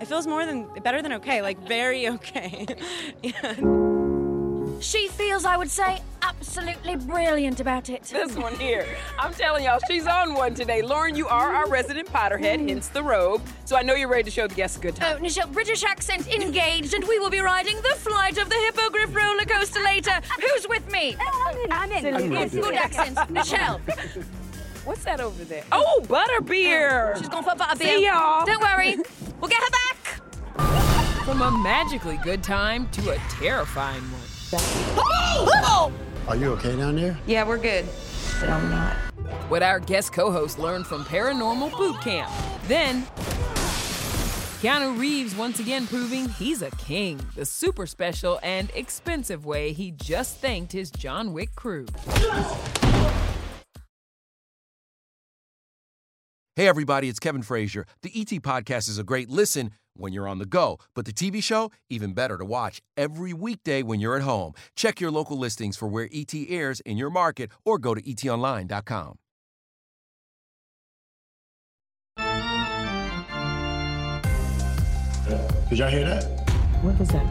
It 0.00 0.06
feels 0.06 0.26
more 0.26 0.46
than 0.46 0.66
better 0.82 1.02
than 1.02 1.12
okay, 1.14 1.42
like 1.42 1.58
very 1.68 2.08
okay. 2.08 2.66
yeah. 3.22 3.54
She 4.80 5.08
feels, 5.08 5.44
I 5.44 5.58
would 5.58 5.70
say, 5.70 6.00
absolutely 6.22 6.96
brilliant 6.96 7.60
about 7.60 7.90
it. 7.90 8.04
This 8.04 8.34
one 8.34 8.54
here. 8.54 8.86
I'm 9.18 9.34
telling 9.34 9.64
y'all, 9.64 9.78
she's 9.86 10.06
on 10.06 10.32
one 10.32 10.54
today. 10.54 10.80
Lauren, 10.80 11.14
you 11.14 11.28
are 11.28 11.54
our 11.54 11.68
resident 11.68 12.08
Potterhead, 12.08 12.60
mm. 12.60 12.68
hence 12.70 12.88
the 12.88 13.02
robe. 13.02 13.42
So 13.66 13.76
I 13.76 13.82
know 13.82 13.94
you're 13.94 14.08
ready 14.08 14.24
to 14.24 14.30
show 14.30 14.46
the 14.46 14.54
guests 14.54 14.78
a 14.78 14.80
good 14.80 14.96
time. 14.96 15.18
Oh, 15.18 15.22
Nischelle, 15.22 15.52
British 15.52 15.84
accent 15.84 16.26
engaged, 16.28 16.94
and 16.94 17.06
we 17.06 17.18
will 17.18 17.28
be 17.28 17.40
riding 17.40 17.76
the 17.76 17.94
flight 17.96 18.38
of 18.38 18.48
the 18.48 18.56
Hippogriff 18.56 19.14
roller 19.14 19.44
coaster 19.44 19.82
later. 19.82 20.18
Who's 20.40 20.66
with 20.66 20.90
me? 20.90 21.14
Oh, 21.20 21.66
I'm 21.70 21.92
in. 21.92 22.14
I'm 22.14 22.22
in. 22.22 22.32
Yes, 22.32 22.54
good 22.54 22.74
accent. 22.74 23.16
Nischelle. 23.18 23.80
What's 24.86 25.04
that 25.04 25.20
over 25.20 25.44
there? 25.44 25.64
Oh, 25.72 26.00
butterbeer. 26.04 27.14
Oh, 27.14 27.18
she's 27.18 27.28
going 27.28 27.44
for 27.44 27.50
butterbeer. 27.50 27.82
See 27.82 28.06
y'all. 28.06 28.46
Don't 28.46 28.62
worry. 28.62 28.96
We'll 29.40 29.50
get 29.50 29.62
her 29.62 29.70
back. 29.70 31.24
From 31.24 31.42
a 31.42 31.50
magically 31.50 32.18
good 32.24 32.42
time 32.42 32.88
to 32.92 33.10
a 33.10 33.16
terrifying 33.28 34.02
one. 34.02 34.29
Are 34.52 36.36
you 36.36 36.50
okay 36.54 36.74
down 36.76 36.96
there? 36.96 37.16
Yeah, 37.26 37.46
we're 37.46 37.58
good. 37.58 37.86
But 38.40 38.48
I'm 38.48 38.68
not. 38.68 38.96
What 39.48 39.62
our 39.62 39.78
guest 39.78 40.12
co 40.12 40.32
host 40.32 40.58
learned 40.58 40.86
from 40.86 41.04
Paranormal 41.04 41.76
Boot 41.76 42.00
Camp. 42.00 42.28
Then, 42.64 43.02
Keanu 44.60 44.98
Reeves 44.98 45.36
once 45.36 45.60
again 45.60 45.86
proving 45.86 46.28
he's 46.30 46.62
a 46.62 46.70
king, 46.72 47.20
the 47.36 47.46
super 47.46 47.86
special 47.86 48.40
and 48.42 48.70
expensive 48.74 49.46
way 49.46 49.72
he 49.72 49.92
just 49.92 50.38
thanked 50.38 50.72
his 50.72 50.90
John 50.90 51.32
Wick 51.32 51.54
crew. 51.54 51.86
Hey, 56.56 56.66
everybody, 56.66 57.08
it's 57.08 57.20
Kevin 57.20 57.42
Frazier. 57.42 57.86
The 58.02 58.10
ET 58.14 58.42
Podcast 58.42 58.88
is 58.88 58.98
a 58.98 59.04
great 59.04 59.30
listen 59.30 59.70
when 59.94 60.12
you're 60.12 60.28
on 60.28 60.38
the 60.38 60.46
go, 60.46 60.78
but 60.94 61.04
the 61.04 61.12
TV 61.12 61.42
show, 61.42 61.70
even 61.88 62.12
better 62.12 62.36
to 62.38 62.44
watch 62.44 62.80
every 62.96 63.32
weekday 63.32 63.82
when 63.82 64.00
you're 64.00 64.16
at 64.16 64.22
home. 64.22 64.52
Check 64.74 65.00
your 65.00 65.10
local 65.10 65.38
listings 65.38 65.76
for 65.76 65.88
where 65.88 66.08
ET 66.12 66.32
airs 66.48 66.80
in 66.80 66.96
your 66.96 67.10
market 67.10 67.50
or 67.64 67.78
go 67.78 67.94
to 67.94 68.02
etonline.com. 68.02 69.18
Did 75.70 75.78
y'all 75.78 75.88
hear 75.88 76.04
that? 76.04 76.24
What 76.82 76.98
was 76.98 77.08
that? 77.10 77.26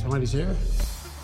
Somebody's 0.00 0.32
here? 0.32 0.56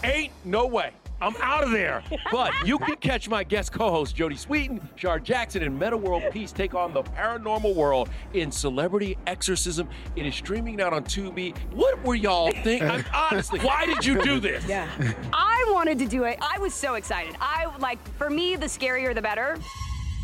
Ain't 0.04 0.32
no 0.44 0.66
way. 0.66 0.90
I'm 1.22 1.36
out 1.40 1.62
of 1.62 1.70
there. 1.70 2.02
But 2.32 2.66
you 2.66 2.78
can 2.78 2.96
catch 2.96 3.28
my 3.28 3.44
guest 3.44 3.72
co-host 3.72 4.16
Jodie 4.16 4.38
Sweetin, 4.38 4.80
Shar 4.96 5.20
Jackson, 5.20 5.62
and 5.62 5.78
Metta 5.78 5.96
World 5.96 6.22
Peace 6.30 6.50
take 6.50 6.74
on 6.74 6.94
the 6.94 7.02
paranormal 7.02 7.74
world 7.74 8.08
in 8.32 8.50
Celebrity 8.50 9.18
Exorcism. 9.26 9.88
It 10.16 10.24
is 10.24 10.34
streaming 10.34 10.80
out 10.80 10.94
on 10.94 11.04
Tubi. 11.04 11.54
What 11.72 12.02
were 12.02 12.14
y'all 12.14 12.50
thinking? 12.62 13.04
honestly, 13.14 13.60
why 13.60 13.84
did 13.84 14.04
you 14.04 14.22
do 14.22 14.40
this? 14.40 14.64
Yeah. 14.66 14.88
I 15.32 15.68
wanted 15.72 15.98
to 15.98 16.06
do 16.06 16.24
it. 16.24 16.38
I 16.40 16.58
was 16.58 16.72
so 16.72 16.94
excited. 16.94 17.36
I 17.40 17.70
like 17.78 17.98
for 18.16 18.30
me 18.30 18.56
the 18.56 18.66
scarier 18.66 19.14
the 19.14 19.22
better. 19.22 19.58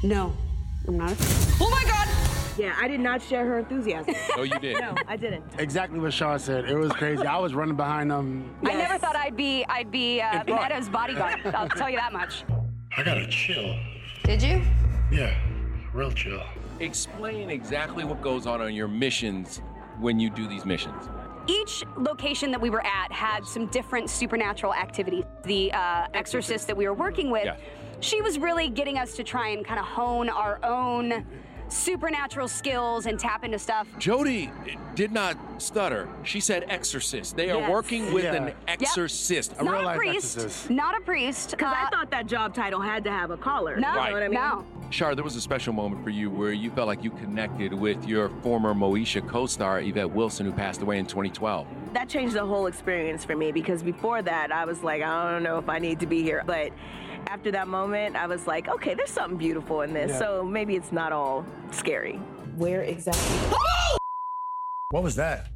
No, 0.02 0.34
I'm 0.86 0.96
not. 0.96 1.14
Oh 1.60 1.68
my 1.70 1.84
god! 1.84 2.37
Yeah, 2.58 2.74
I 2.80 2.88
did 2.88 3.00
not 3.00 3.22
share 3.22 3.46
her 3.46 3.58
enthusiasm. 3.60 4.14
No, 4.36 4.42
you 4.52 4.58
did. 4.58 4.80
no, 4.80 4.94
I 5.06 5.16
didn't. 5.16 5.44
Exactly 5.58 5.98
what 6.00 6.12
Shar 6.12 6.38
said. 6.38 6.68
It 6.68 6.76
was 6.76 6.90
crazy. 6.92 7.24
I 7.24 7.38
was 7.38 7.54
running 7.54 7.76
behind 7.76 8.10
them. 8.10 8.52
I 8.64 8.74
never 8.74 8.98
thought 8.98 9.14
I'd 9.16 9.36
be 9.36 9.64
I'd 9.68 9.90
be 9.90 10.20
uh, 10.20 10.42
Metta's 10.46 10.88
bodyguard. 10.88 11.40
I'll 11.54 11.68
tell 11.68 11.88
you 11.88 11.96
that 11.96 12.12
much. 12.12 12.44
I 12.96 13.02
got 13.04 13.16
a 13.18 13.26
chill. 13.28 13.78
Did 14.24 14.42
you? 14.42 14.60
Yeah, 15.12 15.34
real 15.94 16.10
chill. 16.10 16.42
Explain 16.80 17.48
exactly 17.50 18.04
what 18.04 18.20
goes 18.22 18.46
on 18.46 18.60
on 18.60 18.74
your 18.74 18.88
missions 18.88 19.60
when 20.00 20.18
you 20.18 20.28
do 20.30 20.46
these 20.48 20.64
missions. 20.64 21.08
Each 21.46 21.82
location 21.96 22.50
that 22.50 22.60
we 22.60 22.70
were 22.70 22.84
at 22.84 23.10
had 23.10 23.46
some 23.46 23.66
different 23.66 24.10
supernatural 24.10 24.74
activities. 24.74 25.24
The 25.44 25.72
uh, 25.72 26.06
exorcist 26.12 26.66
that 26.66 26.76
we 26.76 26.86
were 26.86 26.94
working 26.94 27.30
with, 27.30 27.44
Yeah. 27.46 27.56
she 28.00 28.20
was 28.20 28.38
really 28.38 28.68
getting 28.68 28.98
us 28.98 29.14
to 29.16 29.24
try 29.24 29.48
and 29.48 29.64
kind 29.64 29.80
of 29.80 29.86
hone 29.86 30.28
our 30.28 30.58
own 30.62 31.24
supernatural 31.68 32.48
skills 32.48 33.06
and 33.06 33.18
tap 33.18 33.44
into 33.44 33.58
stuff. 33.58 33.88
Jodie, 33.98 34.50
did 34.94 35.12
not 35.12 35.36
stutter. 35.60 36.08
She 36.22 36.40
said 36.40 36.64
exorcist. 36.68 37.36
They 37.36 37.50
are 37.50 37.58
Yes. 37.60 37.70
working 37.70 38.12
with 38.12 38.24
Yeah. 38.24 38.34
an 38.34 38.44
Yep. 38.46 38.56
exorcist. 38.68 39.60
not 39.62 39.84
a 39.94 39.96
priest. 39.98 40.70
Not 40.70 40.96
a 40.96 41.00
priest. 41.00 41.50
Because 41.52 41.74
I 41.76 41.88
thought 41.90 42.10
that 42.10 42.26
job 42.26 42.54
title 42.54 42.80
had 42.80 43.04
to 43.04 43.10
have 43.10 43.30
a 43.30 43.36
collar. 43.36 43.76
No, 43.76 43.88
Right. 43.88 44.04
you 44.08 44.08
know 44.08 44.14
what 44.14 44.22
I 44.22 44.28
mean? 44.28 44.34
No. 44.40 44.64
Shar, 44.90 45.14
there 45.14 45.24
was 45.24 45.36
a 45.36 45.40
special 45.40 45.72
moment 45.74 46.02
for 46.02 46.10
you 46.10 46.30
where 46.30 46.52
you 46.52 46.70
felt 46.70 46.86
like 46.88 47.04
you 47.04 47.10
connected 47.10 47.74
with 47.74 48.06
your 48.08 48.30
former 48.42 48.72
Moesha 48.74 49.26
co-star 49.26 49.80
Yvette 49.80 50.10
Wilson, 50.10 50.46
who 50.46 50.52
passed 50.52 50.80
away 50.80 50.98
in 50.98 51.04
2012. 51.06 51.66
That 51.92 52.08
changed 52.08 52.34
the 52.34 52.44
whole 52.46 52.66
experience 52.66 53.24
for 53.24 53.36
me 53.36 53.52
because 53.52 53.82
before 53.82 54.22
that, 54.22 54.50
I 54.50 54.64
was 54.64 54.82
like, 54.82 55.02
I 55.02 55.30
don't 55.32 55.42
know 55.42 55.58
if 55.58 55.68
I 55.68 55.78
need 55.78 56.00
to 56.00 56.06
be 56.06 56.22
here. 56.22 56.42
But 56.46 56.70
after 57.26 57.50
that 57.50 57.68
moment, 57.68 58.16
I 58.16 58.26
was 58.26 58.46
like, 58.46 58.68
okay, 58.68 58.94
there's 58.94 59.10
something 59.10 59.36
beautiful 59.36 59.82
in 59.82 59.92
this. 59.92 60.10
Yeah. 60.12 60.18
So 60.18 60.42
maybe 60.42 60.74
it's 60.76 60.92
not 60.92 61.12
all 61.12 61.44
scary. 61.70 62.18
Where 62.56 62.80
exactly? 62.82 63.22
Ah! 63.54 63.87
What 64.90 65.02
was 65.02 65.16
that? 65.16 65.48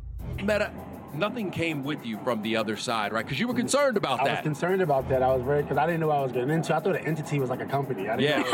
Metta, 0.42 0.70
nothing 1.14 1.50
came 1.50 1.84
with 1.84 2.04
you 2.04 2.18
from 2.22 2.42
the 2.42 2.54
other 2.58 2.76
side, 2.76 3.14
right? 3.14 3.24
Because 3.24 3.40
you 3.40 3.48
were 3.48 3.54
concerned 3.54 3.96
about 3.96 4.18
that. 4.18 4.28
I 4.28 4.32
was 4.34 4.40
concerned 4.42 4.82
about 4.82 5.08
that. 5.08 5.22
I 5.22 5.34
was 5.34 5.42
very 5.42 5.62
because 5.62 5.78
I 5.78 5.86
didn't 5.86 6.00
know 6.00 6.08
what 6.08 6.18
I 6.18 6.20
was 6.20 6.32
getting 6.32 6.50
into. 6.50 6.76
I 6.76 6.80
thought 6.80 6.96
an 6.96 7.06
entity 7.06 7.40
was 7.40 7.48
like 7.48 7.62
a 7.62 7.64
company. 7.64 8.10
I 8.10 8.16
didn't 8.18 8.44
Yeah. 8.46 8.52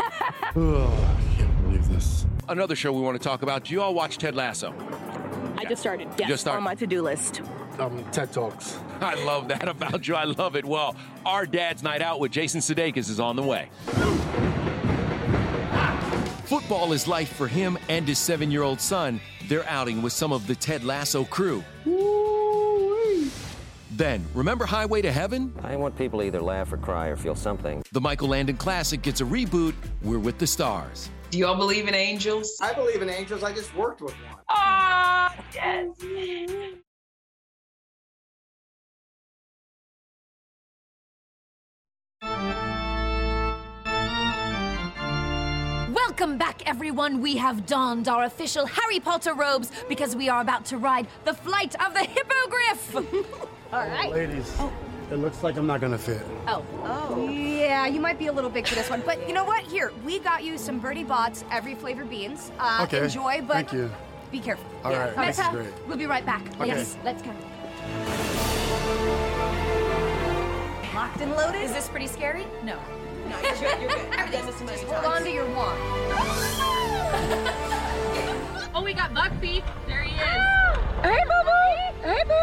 Know. 0.55 0.85
Ugh, 0.85 1.03
I 1.03 1.35
can't 1.37 1.63
believe 1.63 1.89
this. 1.89 2.25
Another 2.47 2.77
show 2.77 2.93
we 2.93 3.01
want 3.01 3.21
to 3.21 3.27
talk 3.27 3.41
about. 3.41 3.65
Do 3.65 3.73
you 3.73 3.81
all 3.81 3.93
watch 3.93 4.19
Ted 4.19 4.35
Lasso? 4.37 4.73
I 5.57 5.65
just 5.65 5.81
started. 5.81 6.07
Yes, 6.17 6.29
Just 6.29 6.41
started. 6.43 6.59
on 6.59 6.63
my 6.63 6.75
to-do 6.75 7.01
list. 7.01 7.41
Um, 7.77 8.01
TED 8.13 8.31
Talks. 8.31 8.79
I 9.01 9.21
love 9.25 9.49
that 9.49 9.67
about 9.67 10.07
you. 10.07 10.15
I 10.15 10.23
love 10.23 10.55
it. 10.55 10.63
Well, 10.63 10.95
our 11.25 11.45
dad's 11.45 11.83
night 11.83 12.01
out 12.01 12.21
with 12.21 12.31
Jason 12.31 12.61
Sudeikis 12.61 13.09
is 13.09 13.19
on 13.19 13.35
the 13.35 13.43
way. 13.43 13.67
Football 16.45 16.93
is 16.93 17.05
life 17.05 17.33
for 17.33 17.49
him 17.49 17.77
and 17.89 18.07
his 18.07 18.17
seven 18.17 18.49
year 18.49 18.63
old 18.63 18.79
son. 18.79 19.19
They're 19.49 19.67
outing 19.67 20.03
with 20.03 20.13
some 20.13 20.31
of 20.31 20.45
the 20.45 20.53
Ted 20.53 20.83
Lasso 20.83 21.25
crew. 21.25 21.63
Then, 23.91 24.23
remember 24.35 24.67
Highway 24.67 25.01
to 25.01 25.11
Heaven? 25.11 25.51
I 25.63 25.75
want 25.75 25.97
people 25.97 26.19
to 26.19 26.25
either 26.27 26.39
laugh 26.39 26.71
or 26.71 26.77
cry 26.77 27.07
or 27.07 27.15
feel 27.15 27.33
something. 27.33 27.81
The 27.91 27.99
Michael 27.99 28.27
Landon 28.27 28.57
classic 28.57 29.01
gets 29.01 29.21
a 29.21 29.23
reboot. 29.23 29.73
We're 30.03 30.19
with 30.19 30.37
the 30.37 30.45
stars. 30.45 31.09
Do 31.31 31.39
y'all 31.39 31.57
believe 31.57 31.87
in 31.87 31.95
angels? 31.95 32.59
I 32.61 32.73
believe 32.73 33.01
in 33.01 33.09
angels. 33.09 33.43
I 33.43 33.51
just 33.51 33.75
worked 33.75 34.01
with 34.01 34.13
one. 34.13 34.43
Ah, 34.49 35.35
yes. 35.55 35.87
Welcome 46.19 46.37
back, 46.37 46.67
everyone. 46.67 47.21
We 47.21 47.37
have 47.37 47.65
donned 47.65 48.09
our 48.09 48.25
official 48.25 48.65
Harry 48.65 48.99
Potter 48.99 49.33
robes 49.33 49.71
because 49.87 50.17
we 50.17 50.27
are 50.27 50.41
about 50.41 50.65
to 50.65 50.77
ride 50.77 51.07
the 51.23 51.33
flight 51.33 51.81
of 51.81 51.93
the 51.93 52.03
hippogriff. 52.03 52.93
All 53.71 53.87
right. 53.87 54.11
Ladies, 54.11 54.53
it 55.11 55.15
looks 55.15 55.43
like 55.43 55.55
I'm 55.55 55.65
not 55.65 55.79
gonna 55.79 55.97
fit. 55.97 56.21
Oh. 56.45 56.65
Oh. 56.83 57.29
Yeah, 57.29 57.87
you 57.87 58.01
might 58.01 58.19
be 58.19 58.27
a 58.27 58.33
little 58.33 58.49
big 58.49 58.67
for 58.67 58.75
this 58.75 58.89
one. 58.89 59.01
But 59.05 59.29
you 59.29 59.33
know 59.33 59.45
what? 59.45 59.63
Here, 59.63 59.93
we 60.03 60.19
got 60.19 60.43
you 60.43 60.57
some 60.57 60.79
Bertie 60.79 61.05
Bott's, 61.05 61.45
every 61.51 61.73
flavor 61.73 62.03
beans. 62.03 62.51
Uh, 62.59 62.81
Okay, 62.83 63.01
Enjoy, 63.05 63.41
but 63.47 63.53
thank 63.53 63.71
you. 63.71 63.89
be 64.29 64.41
careful. 64.41 64.69
All 64.83 64.91
right, 64.91 65.15
this 65.15 65.37
is 65.37 65.45
Metta, 65.45 65.55
great. 65.55 65.87
We'll 65.87 65.95
be 65.95 66.05
right 66.05 66.25
back. 66.25 66.45
Okay. 66.59 66.67
Yes, 66.67 66.97
let's 67.05 67.21
go. 67.21 67.31
Locked 70.93 71.21
and 71.21 71.31
loaded? 71.31 71.61
Is 71.61 71.71
this 71.71 71.87
pretty 71.87 72.07
scary? 72.07 72.45
No. 72.65 72.77
No, 73.29 73.37
you're 73.41 73.53
good. 73.53 73.79
You're 73.81 73.89
good. 73.89 74.13
Everything. 74.17 74.67
Just 74.67 74.83
hold 74.85 75.05
on 75.05 75.23
to 75.23 75.29
your 75.31 75.45
wand. 75.51 75.79
oh, 78.73 78.81
we 78.83 78.93
got 78.93 79.13
Buckbeak. 79.13 79.63
There 79.87 80.01
he 80.01 80.15
is. 80.15 80.21
Hey, 81.03 81.23
boo 81.29 81.43
boo. 81.45 82.01
Hey, 82.01 82.23
boo. 82.25 82.33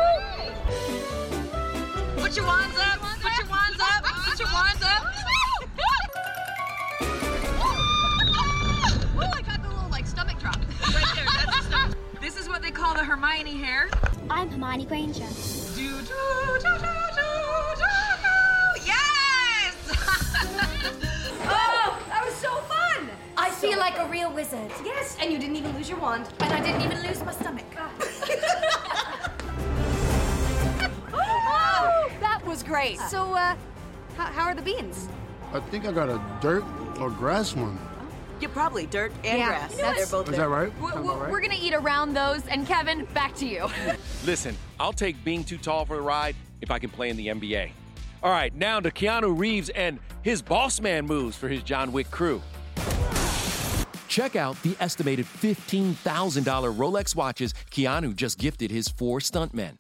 Put 2.23 2.37
your 2.37 2.47
wands 2.47 2.79
up. 2.79 3.01
Put 3.01 3.37
your 3.37 3.49
wands 3.49 3.81
up. 3.81 4.05
Put 4.05 4.39
your 4.39 4.49
wands 4.53 4.83
up. 4.85 5.03
Oh, 9.19 9.31
I 9.35 9.43
got 9.43 9.61
the 9.63 9.69
little 9.69 9.89
like 9.91 10.07
stomach 10.07 10.39
drop. 10.39 10.55
Right 10.57 11.15
there. 11.17 11.25
That's 11.25 11.57
the 11.57 11.63
stomach. 11.65 11.97
This 12.21 12.37
is 12.37 12.49
what 12.49 12.63
they 12.63 12.71
call 12.71 12.95
the 12.95 13.03
Hermione 13.05 13.57
hair. 13.57 13.89
I'm 14.31 14.49
Hermione 14.49 14.85
Granger. 14.85 15.27
Do, 15.75 16.01
do, 16.03 16.03
do, 16.03 16.59
do, 16.61 16.79
do, 16.79 16.87
do. 16.87 16.96
Like 24.53 24.53
a 24.53 24.57
real 24.57 24.69
wizard. 24.69 24.87
Yes, 24.87 25.17
and 25.21 25.33
you 25.33 25.39
didn't 25.39 25.57
even 25.57 25.75
lose 25.77 25.89
your 25.89 25.99
wand. 25.99 26.29
And 26.41 26.53
I 26.53 26.61
didn't 26.61 26.83
even 26.83 27.03
lose 27.07 27.23
my 27.25 27.33
stomach. 27.33 27.65
oh, 31.13 32.11
that 32.21 32.41
was 32.47 32.63
great. 32.63 32.99
So, 33.01 33.35
uh, 33.35 33.57
how, 34.17 34.25
how 34.27 34.43
are 34.45 34.55
the 34.55 34.63
beans? 34.63 35.09
I 35.53 35.61
think 35.61 35.87
I 35.87 35.93
got 35.93 36.09
a 36.09 36.21
dirt 36.41 36.65
or 36.99 37.11
grass 37.11 37.55
one. 37.55 37.79
You're 38.41 38.51
probably 38.51 38.87
dirt 38.87 39.13
and 39.25 39.39
Yeah. 39.39 39.47
grass. 39.47 39.77
You 39.77 39.83
know 39.83 39.95
They're 39.95 40.07
both 40.07 40.29
Is 40.29 40.37
there. 40.37 40.45
that 40.45 40.49
right? 40.49 40.81
We're, 40.81 40.93
Sound 40.93 41.07
we're, 41.07 41.15
right? 41.15 41.31
we're 41.31 41.41
gonna 41.41 41.55
eat 41.59 41.73
around 41.73 42.13
those. 42.13 42.47
And 42.49 42.67
Kevin, 42.67 43.07
back 43.15 43.35
to 43.37 43.47
you. 43.47 43.67
Listen, 44.27 44.57
I'll 44.79 44.93
take 44.93 45.23
being 45.25 45.43
too 45.43 45.57
tall 45.57 45.87
for 45.87 45.97
the 45.97 46.03
ride 46.03 46.37
if 46.61 46.71
I 46.71 46.79
can 46.79 46.91
play 46.91 47.09
in 47.09 47.17
the 47.17 47.29
NBA. 47.29 47.71
All 48.23 48.31
right, 48.31 48.55
now 48.55 48.81
to 48.81 48.91
Keanu 48.91 49.39
Reeves 49.39 49.71
and 49.71 49.99
his 50.23 50.43
boss 50.43 50.81
man 50.81 51.07
moves 51.07 51.37
for 51.37 51.49
his 51.49 51.63
John 51.63 51.93
Wick 51.93 52.11
crew. 52.11 52.43
Check 54.17 54.35
out 54.35 54.57
the 54.63 54.75
estimated 54.81 55.27
$15,000 55.27 55.95
Rolex 56.75 57.15
watches 57.15 57.53
Keanu 57.71 58.17
just 58.17 58.39
gifted 58.39 58.71
his 58.71 58.89
four 58.89 59.19
stuntmen. 59.19 59.79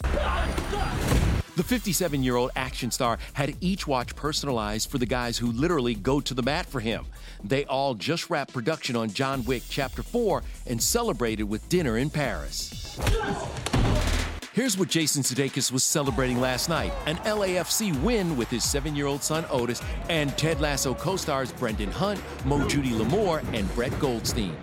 The 1.56 1.62
57 1.62 2.22
year 2.22 2.36
old 2.36 2.50
action 2.54 2.90
star 2.90 3.18
had 3.32 3.56
each 3.62 3.86
watch 3.86 4.14
personalized 4.14 4.90
for 4.90 4.98
the 4.98 5.06
guys 5.06 5.38
who 5.38 5.52
literally 5.52 5.94
go 5.94 6.20
to 6.20 6.34
the 6.34 6.42
mat 6.42 6.66
for 6.66 6.80
him. 6.80 7.06
They 7.42 7.64
all 7.64 7.94
just 7.94 8.28
wrapped 8.28 8.52
production 8.52 8.94
on 8.94 9.08
John 9.08 9.42
Wick 9.46 9.62
Chapter 9.70 10.02
4 10.02 10.42
and 10.66 10.82
celebrated 10.82 11.44
with 11.44 11.66
dinner 11.70 11.96
in 11.96 12.10
Paris. 12.10 12.98
Here's 14.56 14.78
what 14.78 14.88
Jason 14.88 15.22
Sudeikis 15.22 15.70
was 15.70 15.84
celebrating 15.84 16.40
last 16.40 16.70
night 16.70 16.90
an 17.04 17.16
LAFC 17.16 17.94
win 18.02 18.38
with 18.38 18.48
his 18.48 18.64
seven 18.64 18.96
year 18.96 19.04
old 19.04 19.22
son 19.22 19.44
Otis 19.50 19.82
and 20.08 20.34
Ted 20.38 20.62
Lasso 20.62 20.94
co 20.94 21.16
stars 21.16 21.52
Brendan 21.52 21.90
Hunt, 21.90 22.18
Moe 22.46 22.60
Jeudy-Lamour, 22.60 23.44
and 23.52 23.70
Brett 23.74 23.92
Goldstein. 24.00 24.56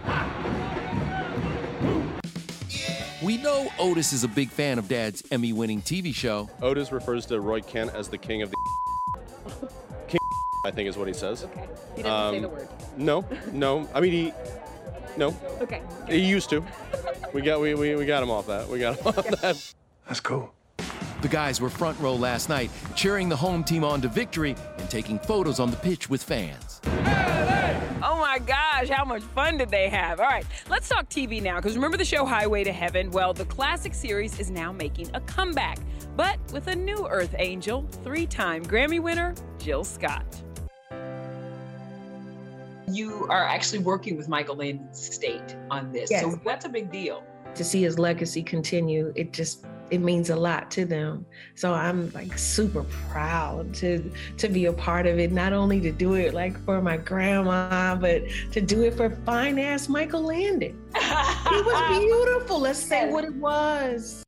We 3.22 3.38
know 3.38 3.68
Otis 3.78 4.14
is 4.14 4.24
a 4.24 4.28
big 4.28 4.50
fan 4.50 4.80
of 4.80 4.88
Dad's 4.88 5.22
Emmy 5.30 5.54
winning 5.54 5.80
TV 5.84 6.12
show. 6.12 6.50
Otis 6.64 6.92
refers 6.92 7.28
to 7.28 7.40
Roy 7.40 7.62
Kent 7.62 7.94
as 7.94 8.10
the 8.10 8.18
king 8.18 8.42
of 8.42 8.50
the. 8.50 9.70
king, 10.08 10.20
I 10.66 10.72
think 10.72 10.90
is 10.90 10.98
what 10.98 11.08
he 11.08 11.14
says. 11.14 11.44
Okay. 11.44 11.68
He 11.96 12.02
doesn't 12.02 12.34
say 12.34 12.40
the 12.40 12.48
um, 12.48 12.52
word. 12.52 12.70
No, 12.98 13.26
no. 13.52 13.88
I 13.94 14.02
mean, 14.02 14.12
he. 14.12 14.34
No. 15.18 15.38
Okay. 15.62 15.84
He 16.10 16.18
used 16.18 16.50
to. 16.50 16.66
We 17.32 17.44
got 17.44 17.62
we, 17.62 17.76
we, 17.76 17.96
we 17.96 18.08
got 18.08 18.24
him 18.24 18.32
off 18.32 18.48
that. 18.48 18.68
We 18.68 18.80
got 18.80 18.98
him 18.98 19.08
off 19.08 19.28
that. 19.42 19.74
That's 20.08 20.20
cool. 20.20 20.54
The 21.22 21.30
guys 21.30 21.62
were 21.62 21.70
front 21.70 21.98
row 22.00 22.16
last 22.16 22.50
night, 22.50 22.70
cheering 22.96 23.30
the 23.30 23.36
home 23.36 23.63
team 23.63 23.84
on 23.84 24.02
to 24.02 24.10
victory 24.10 24.56
and 24.78 24.89
taking 24.89 25.18
photos 25.20 25.60
on 25.60 25.72
the 25.72 25.78
pitch 25.78 26.10
with 26.10 26.22
fans. 26.22 26.82
Oh 28.06 28.18
my 28.20 28.39
gosh, 28.39 28.89
how 28.89 29.06
much 29.06 29.22
fun 29.22 29.58
did 29.58 29.70
they 29.70 29.88
have? 29.88 30.20
All 30.20 30.26
right, 30.26 30.46
let's 30.70 30.89
talk 30.89 31.08
TV 31.10 31.42
now, 31.42 31.56
because 31.56 31.76
remember 31.76 31.96
the 31.96 32.04
show 32.04 32.26
Highway 32.26 32.66
to 32.66 32.74
Heaven? 32.74 33.10
Well, 33.12 33.34
the 33.34 33.46
classic 33.46 33.94
series 33.94 34.38
is 34.39 34.52
now 34.52 34.74
making 34.74 35.10
a 35.13 35.22
comeback, 35.22 35.80
but 36.18 36.38
with 36.52 36.68
a 36.68 36.76
new 36.76 37.08
Earth 37.08 37.34
angel, 37.39 37.88
three 38.04 38.26
time 38.26 38.66
Grammy 38.66 39.02
winner, 39.02 39.34
Jill 39.60 39.86
Scott. 39.86 40.26
You 42.89 43.26
are 43.30 43.46
actually 43.46 43.80
working 43.80 44.18
with 44.18 44.28
Michael 44.28 44.58
Landon's 44.58 45.00
state 45.02 45.56
on 45.72 45.94
this. 45.94 46.12
Yes. 46.12 46.24
So 46.24 46.38
that's 46.44 46.66
a 46.66 46.70
big 46.70 46.92
deal. 46.92 47.24
To 47.56 47.63
see 47.63 47.82
his 47.82 47.98
legacy 47.98 48.44
continue, 48.44 49.13
it 49.16 49.32
just 49.32 49.66
it 49.94 50.02
means 50.02 50.32
a 50.32 50.36
lot 50.36 50.72
to 50.72 50.86
them. 50.86 51.24
So 51.54 51.72
I'm 51.72 52.12
like 52.14 52.36
super 52.36 52.84
proud 53.10 53.76
to 53.76 54.12
to 54.38 54.50
be 54.50 54.66
a 54.66 54.74
part 54.74 55.06
of 55.06 55.20
it. 55.20 55.32
Not 55.32 55.54
only 55.54 55.80
to 55.82 55.92
do 55.92 56.16
it 56.16 56.34
like 56.34 56.60
for 56.66 56.82
my 56.82 56.98
grandma, 56.98 57.96
but 57.96 58.24
to 58.54 58.60
do 58.60 58.82
it 58.82 58.96
for 58.96 59.12
fine 59.24 59.60
ass 59.60 59.88
Michael 59.88 60.24
Landon. 60.24 60.76
it 60.96 61.66
was 61.66 62.00
beautiful. 62.00 62.60
Let's 62.60 62.80
say 62.80 63.12
what 63.12 63.24
it 63.24 63.36
was. 63.36 64.24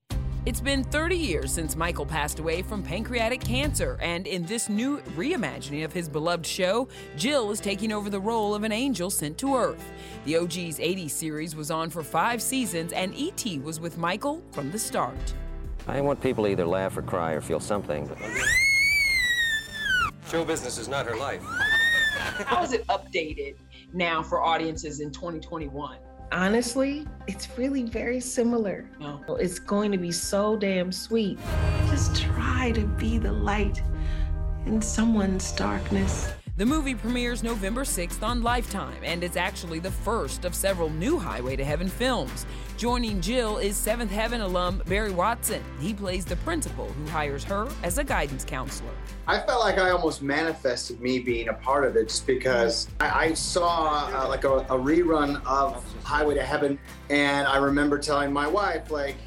It's 0.45 0.61
been 0.61 0.83
30 0.83 1.17
years 1.17 1.51
since 1.51 1.75
Michael 1.75 2.05
passed 2.05 2.37
away 2.37 2.61
from 2.61 2.83
pancreatic 2.83 3.41
cancer, 3.41 3.97
and 3.99 4.27
in 4.27 4.45
this 4.45 4.69
new 4.69 4.99
reimagining 5.17 5.83
of 5.83 5.91
his 5.91 6.07
beloved 6.07 6.45
show, 6.45 6.87
Jill 7.17 7.49
is 7.49 7.59
taking 7.59 7.91
over 7.91 8.11
the 8.11 8.19
role 8.19 8.53
of 8.53 8.61
an 8.61 8.71
angel 8.71 9.09
sent 9.09 9.39
to 9.39 9.55
Earth. 9.55 9.83
The 10.25 10.37
OG's 10.37 10.77
80s 10.77 11.09
series 11.09 11.55
was 11.55 11.71
on 11.71 11.89
for 11.89 12.03
five 12.03 12.43
seasons, 12.43 12.93
and 12.93 13.15
E.T. 13.15 13.57
was 13.57 13.79
with 13.79 13.97
Michael 13.97 14.43
from 14.51 14.69
the 14.69 14.77
start. 14.77 15.33
I 15.87 16.01
want 16.01 16.21
people 16.21 16.45
to 16.45 16.49
either 16.49 16.65
laugh 16.65 16.97
or 16.97 17.01
cry 17.01 17.33
or 17.33 17.41
feel 17.41 17.59
something. 17.59 18.07
But... 18.07 18.17
Show 20.29 20.43
business 20.43 20.77
is 20.77 20.87
not 20.87 21.05
her 21.05 21.15
life. 21.15 21.43
How 21.43 22.63
is 22.63 22.73
it 22.73 22.85
updated 22.87 23.55
now 23.93 24.23
for 24.23 24.43
audiences 24.43 24.99
in 24.99 25.11
2021? 25.11 25.97
honestly, 26.31 27.07
it's 27.27 27.57
really 27.57 27.83
very 27.83 28.19
similar. 28.19 28.89
No. 28.99 29.21
It's 29.39 29.59
going 29.59 29.91
to 29.91 29.97
be 29.97 30.11
so 30.11 30.57
damn 30.57 30.91
sweet. 30.91 31.39
Just 31.89 32.15
try 32.21 32.71
to 32.71 32.81
be 32.81 33.17
the 33.17 33.31
light 33.31 33.81
in 34.65 34.81
someone's 34.81 35.51
darkness. 35.53 36.33
The 36.57 36.65
movie 36.65 36.95
premieres 36.95 37.43
November 37.43 37.83
6th 37.83 38.23
on 38.23 38.41
Lifetime, 38.41 38.95
and 39.03 39.25
it's 39.25 39.35
actually 39.35 39.79
the 39.79 39.91
first 39.91 40.45
of 40.45 40.55
several 40.55 40.89
new 40.89 41.19
Highway 41.19 41.57
to 41.57 41.65
Heaven 41.65 41.89
films. 41.89 42.45
Joining 42.77 43.19
Jill 43.19 43.57
is 43.57 43.75
Seventh 43.75 44.09
Heaven 44.09 44.39
alum 44.39 44.81
Barry 44.85 45.11
Watson. 45.11 45.61
He 45.81 45.93
plays 45.93 46.23
the 46.23 46.37
principal 46.37 46.87
who 46.87 47.05
hires 47.07 47.43
her 47.43 47.67
as 47.83 47.97
a 47.97 48.05
guidance 48.05 48.45
counselor. 48.45 48.93
I 49.27 49.41
felt 49.41 49.59
like 49.59 49.77
I 49.77 49.89
almost 49.89 50.21
manifested 50.21 51.01
me 51.01 51.19
being 51.19 51.49
a 51.49 51.53
part 51.53 51.83
of 51.83 51.97
it 51.97 52.07
just 52.07 52.25
because 52.25 52.87
I, 53.01 53.25
I 53.25 53.33
saw 53.33 54.09
uh, 54.13 54.29
like 54.29 54.45
a, 54.45 54.59
a 54.59 54.79
rerun 54.79 55.45
of 55.45 55.83
Highway 56.05 56.35
to 56.35 56.43
Heaven, 56.43 56.79
and 57.09 57.49
I 57.49 57.57
remember 57.57 57.99
telling 57.99 58.31
my 58.31 58.47
wife, 58.47 58.91
like, 58.91 59.17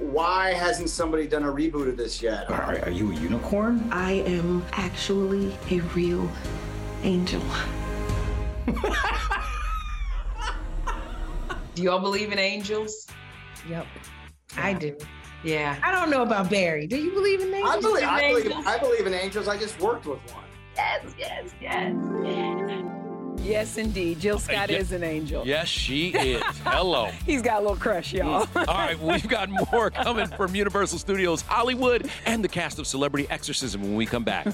why 0.00 0.52
hasn't 0.52 0.90
somebody 0.90 1.26
done 1.26 1.44
a 1.44 1.52
reboot 1.52 1.88
of 1.88 1.96
this 1.96 2.22
yet? 2.22 2.50
Are, 2.50 2.78
are 2.80 2.90
you 2.90 3.12
a 3.12 3.14
unicorn? 3.14 3.88
I 3.92 4.12
am 4.12 4.64
actually 4.72 5.56
a 5.70 5.80
real 5.80 6.30
angel. 7.02 7.42
Do 11.74 11.82
y'all 11.82 12.00
believe 12.00 12.32
in 12.32 12.38
angels? 12.38 13.06
Yep, 13.68 13.86
I 14.56 14.72
do. 14.72 14.96
Yeah. 15.44 15.78
I 15.82 15.92
don't 15.92 16.10
know 16.10 16.22
about 16.22 16.50
Barry. 16.50 16.86
Do 16.86 16.96
you 16.96 17.12
believe 17.12 17.40
in 17.40 17.54
angels? 17.54 17.76
I 17.76 17.80
believe, 17.80 18.04
I 18.04 18.28
believe, 18.28 18.46
angels? 18.46 18.66
I 18.66 18.78
believe 18.78 19.06
in 19.06 19.14
angels. 19.14 19.48
I 19.48 19.58
just 19.58 19.78
worked 19.80 20.06
with 20.06 20.18
one. 20.34 20.44
Yes, 20.74 21.14
yes, 21.18 21.50
yes. 21.60 21.94
Yes, 23.46 23.78
indeed. 23.78 24.18
Jill 24.20 24.38
Scott 24.46 24.70
yeah. 24.70 24.78
is 24.78 24.92
an 24.92 25.04
angel. 25.04 25.46
Yes, 25.46 25.68
she 25.68 26.08
is. 26.08 26.42
Hello. 26.64 27.06
He's 27.26 27.42
got 27.42 27.58
a 27.58 27.62
little 27.62 27.76
crush, 27.76 28.12
y'all. 28.12 28.48
All 28.56 28.64
right, 28.66 28.98
we've 28.98 29.28
got 29.28 29.48
more 29.72 29.90
coming 29.90 30.26
from 30.26 30.54
Universal 30.54 30.98
Studios 30.98 31.42
Hollywood 31.42 32.10
and 32.24 32.42
the 32.42 32.48
cast 32.48 32.78
of 32.78 32.86
Celebrity 32.86 33.26
Exorcism 33.30 33.82
when 33.82 33.94
we 33.94 34.06
come 34.06 34.24
back. 34.24 34.46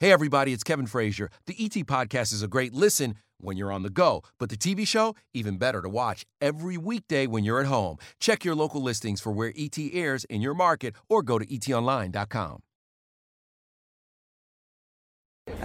Hey, 0.00 0.12
everybody, 0.12 0.52
it's 0.52 0.62
Kevin 0.62 0.86
Frazier. 0.86 1.30
The 1.46 1.56
ET 1.58 1.72
Podcast 1.86 2.32
is 2.32 2.42
a 2.42 2.48
great 2.48 2.74
listen 2.74 3.14
when 3.38 3.56
you're 3.56 3.72
on 3.72 3.82
the 3.82 3.90
go, 3.90 4.22
but 4.38 4.48
the 4.48 4.56
TV 4.56 4.86
show, 4.86 5.14
even 5.34 5.56
better 5.56 5.82
to 5.82 5.88
watch 5.88 6.24
every 6.40 6.76
weekday 6.76 7.26
when 7.26 7.44
you're 7.44 7.60
at 7.60 7.66
home. 7.66 7.96
Check 8.20 8.44
your 8.44 8.54
local 8.54 8.82
listings 8.82 9.20
for 9.20 9.32
where 9.32 9.52
ET 9.56 9.78
airs 9.92 10.24
in 10.24 10.40
your 10.42 10.54
market 10.54 10.94
or 11.08 11.22
go 11.22 11.38
to 11.38 11.46
etonline.com. 11.46 12.62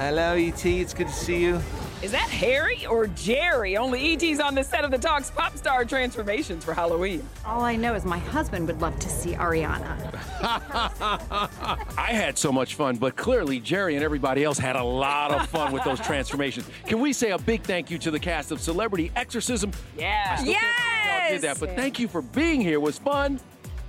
Hello, 0.01 0.33
ET. 0.33 0.65
It's 0.65 0.95
good 0.95 1.09
to 1.09 1.13
see 1.13 1.43
you. 1.43 1.61
Is 2.01 2.11
that 2.11 2.27
Harry 2.27 2.87
or 2.87 3.05
Jerry? 3.05 3.77
Only 3.77 4.13
ET's 4.13 4.39
on 4.39 4.55
the 4.55 4.63
set 4.63 4.83
of 4.83 4.89
the 4.89 4.97
Talks 4.97 5.29
Pop 5.29 5.55
Star 5.55 5.85
Transformations 5.85 6.65
for 6.65 6.73
Halloween. 6.73 7.23
All 7.45 7.61
I 7.61 7.75
know 7.75 7.93
is 7.93 8.03
my 8.03 8.17
husband 8.17 8.65
would 8.65 8.81
love 8.81 8.97
to 8.97 9.07
see 9.07 9.33
Ariana. 9.33 9.95
I 11.99 12.13
had 12.13 12.39
so 12.39 12.51
much 12.51 12.73
fun, 12.73 12.95
but 12.95 13.15
clearly 13.15 13.59
Jerry 13.59 13.93
and 13.93 14.03
everybody 14.03 14.43
else 14.43 14.57
had 14.57 14.75
a 14.75 14.83
lot 14.83 15.31
of 15.31 15.47
fun 15.47 15.71
with 15.71 15.83
those 15.83 15.99
transformations. 15.99 16.67
Can 16.87 16.99
we 16.99 17.13
say 17.13 17.29
a 17.29 17.37
big 17.37 17.61
thank 17.61 17.91
you 17.91 17.99
to 17.99 18.09
the 18.09 18.19
cast 18.19 18.51
of 18.51 18.59
Celebrity 18.59 19.11
Exorcism? 19.15 19.71
Yeah. 19.95 20.29
I 20.31 20.41
still 20.41 20.53
can't 20.55 21.21
y'all 21.21 21.29
did 21.29 21.41
that, 21.43 21.59
but 21.59 21.75
thank 21.75 21.99
you 21.99 22.07
for 22.07 22.23
being 22.23 22.59
here. 22.59 22.73
It 22.73 22.81
was 22.81 22.97
fun. 22.97 23.39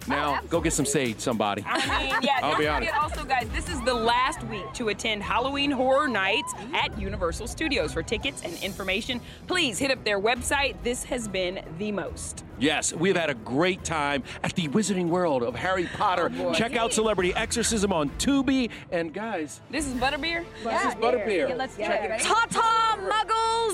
Now, 0.08 0.40
go 0.48 0.60
get 0.60 0.72
some 0.72 0.86
sage, 0.86 1.20
somebody. 1.20 1.64
I 1.66 2.02
mean, 2.02 2.14
yeah, 2.22 2.38
I'll 2.42 2.50
don't 2.50 2.58
be 2.58 2.66
forget 2.66 2.92
honest. 2.94 2.94
also, 3.18 3.24
guys, 3.24 3.48
this 3.54 3.68
is 3.68 3.80
the 3.82 3.94
last 3.94 4.42
week 4.44 4.64
to 4.74 4.88
attend 4.88 5.22
Halloween 5.22 5.70
Horror 5.70 6.08
Nights 6.08 6.52
at 6.74 6.98
Universal 6.98 7.46
Studios. 7.48 7.92
For 7.92 8.02
tickets 8.02 8.42
and 8.42 8.54
information, 8.62 9.20
please 9.46 9.78
hit 9.78 9.90
up 9.90 10.02
their 10.04 10.20
website. 10.20 10.76
This 10.82 11.04
has 11.04 11.28
been 11.28 11.60
the 11.78 11.92
most. 11.92 12.44
Yes, 12.58 12.92
we've 12.92 13.16
had 13.16 13.28
a 13.30 13.34
great 13.34 13.82
time 13.84 14.22
at 14.44 14.54
the 14.54 14.68
Wizarding 14.68 15.08
World 15.08 15.42
of 15.42 15.54
Harry 15.56 15.86
Potter. 15.96 16.30
Oh, 16.34 16.42
boy. 16.44 16.52
Check 16.54 16.76
out 16.76 16.92
Celebrity 16.92 17.34
Exorcism 17.34 17.92
on 17.92 18.10
Tubi. 18.18 18.70
And 18.90 19.12
guys, 19.12 19.60
This 19.70 19.86
is 19.86 19.94
Butterbeer? 19.94 20.44
this 20.62 20.84
is 20.84 20.94
Butterbeer. 20.94 21.48
Yeah, 21.48 21.54
let's 21.56 21.76
Check 21.76 22.20
it. 22.20 22.20
Ta-ta, 22.22 22.98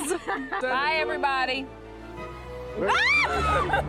muggles! 0.07 0.61
Bye, 0.63 0.95
everybody. 0.99 1.67
Ah! 2.81 3.85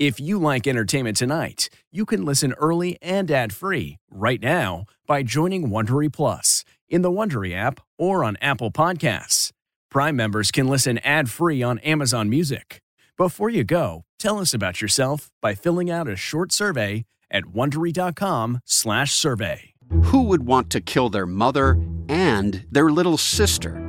If 0.00 0.18
you 0.18 0.38
like 0.38 0.66
entertainment 0.66 1.18
tonight, 1.18 1.68
you 1.92 2.06
can 2.06 2.24
listen 2.24 2.54
early 2.54 2.96
and 3.02 3.30
ad-free 3.30 3.98
right 4.10 4.40
now 4.40 4.86
by 5.06 5.22
joining 5.22 5.68
Wondery 5.68 6.10
Plus 6.10 6.64
in 6.88 7.02
the 7.02 7.10
Wondery 7.10 7.54
app 7.54 7.80
or 7.98 8.24
on 8.24 8.38
Apple 8.40 8.70
Podcasts. 8.70 9.52
Prime 9.90 10.16
members 10.16 10.50
can 10.50 10.68
listen 10.68 10.96
ad-free 11.00 11.62
on 11.62 11.80
Amazon 11.80 12.30
Music. 12.30 12.80
Before 13.18 13.50
you 13.50 13.62
go, 13.62 14.04
tell 14.18 14.38
us 14.38 14.54
about 14.54 14.80
yourself 14.80 15.30
by 15.42 15.54
filling 15.54 15.90
out 15.90 16.08
a 16.08 16.16
short 16.16 16.50
survey 16.50 17.04
at 17.30 17.44
wondery.com/survey. 17.44 19.74
Who 20.04 20.22
would 20.22 20.46
want 20.46 20.70
to 20.70 20.80
kill 20.80 21.10
their 21.10 21.26
mother 21.26 21.78
and 22.08 22.64
their 22.70 22.90
little 22.90 23.18
sister? 23.18 23.86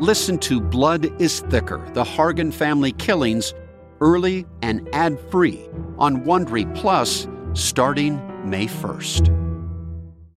Listen 0.00 0.36
to 0.38 0.60
Blood 0.60 1.22
is 1.22 1.42
Thicker 1.42 1.88
The 1.94 2.02
Hargan 2.02 2.52
Family 2.52 2.90
Killings 2.90 3.54
early 4.04 4.46
and 4.62 4.86
ad 4.92 5.18
free 5.30 5.68
on 5.98 6.24
Wondery 6.24 6.72
Plus 6.76 7.26
starting 7.54 8.20
May 8.48 8.66
1st. 8.66 9.43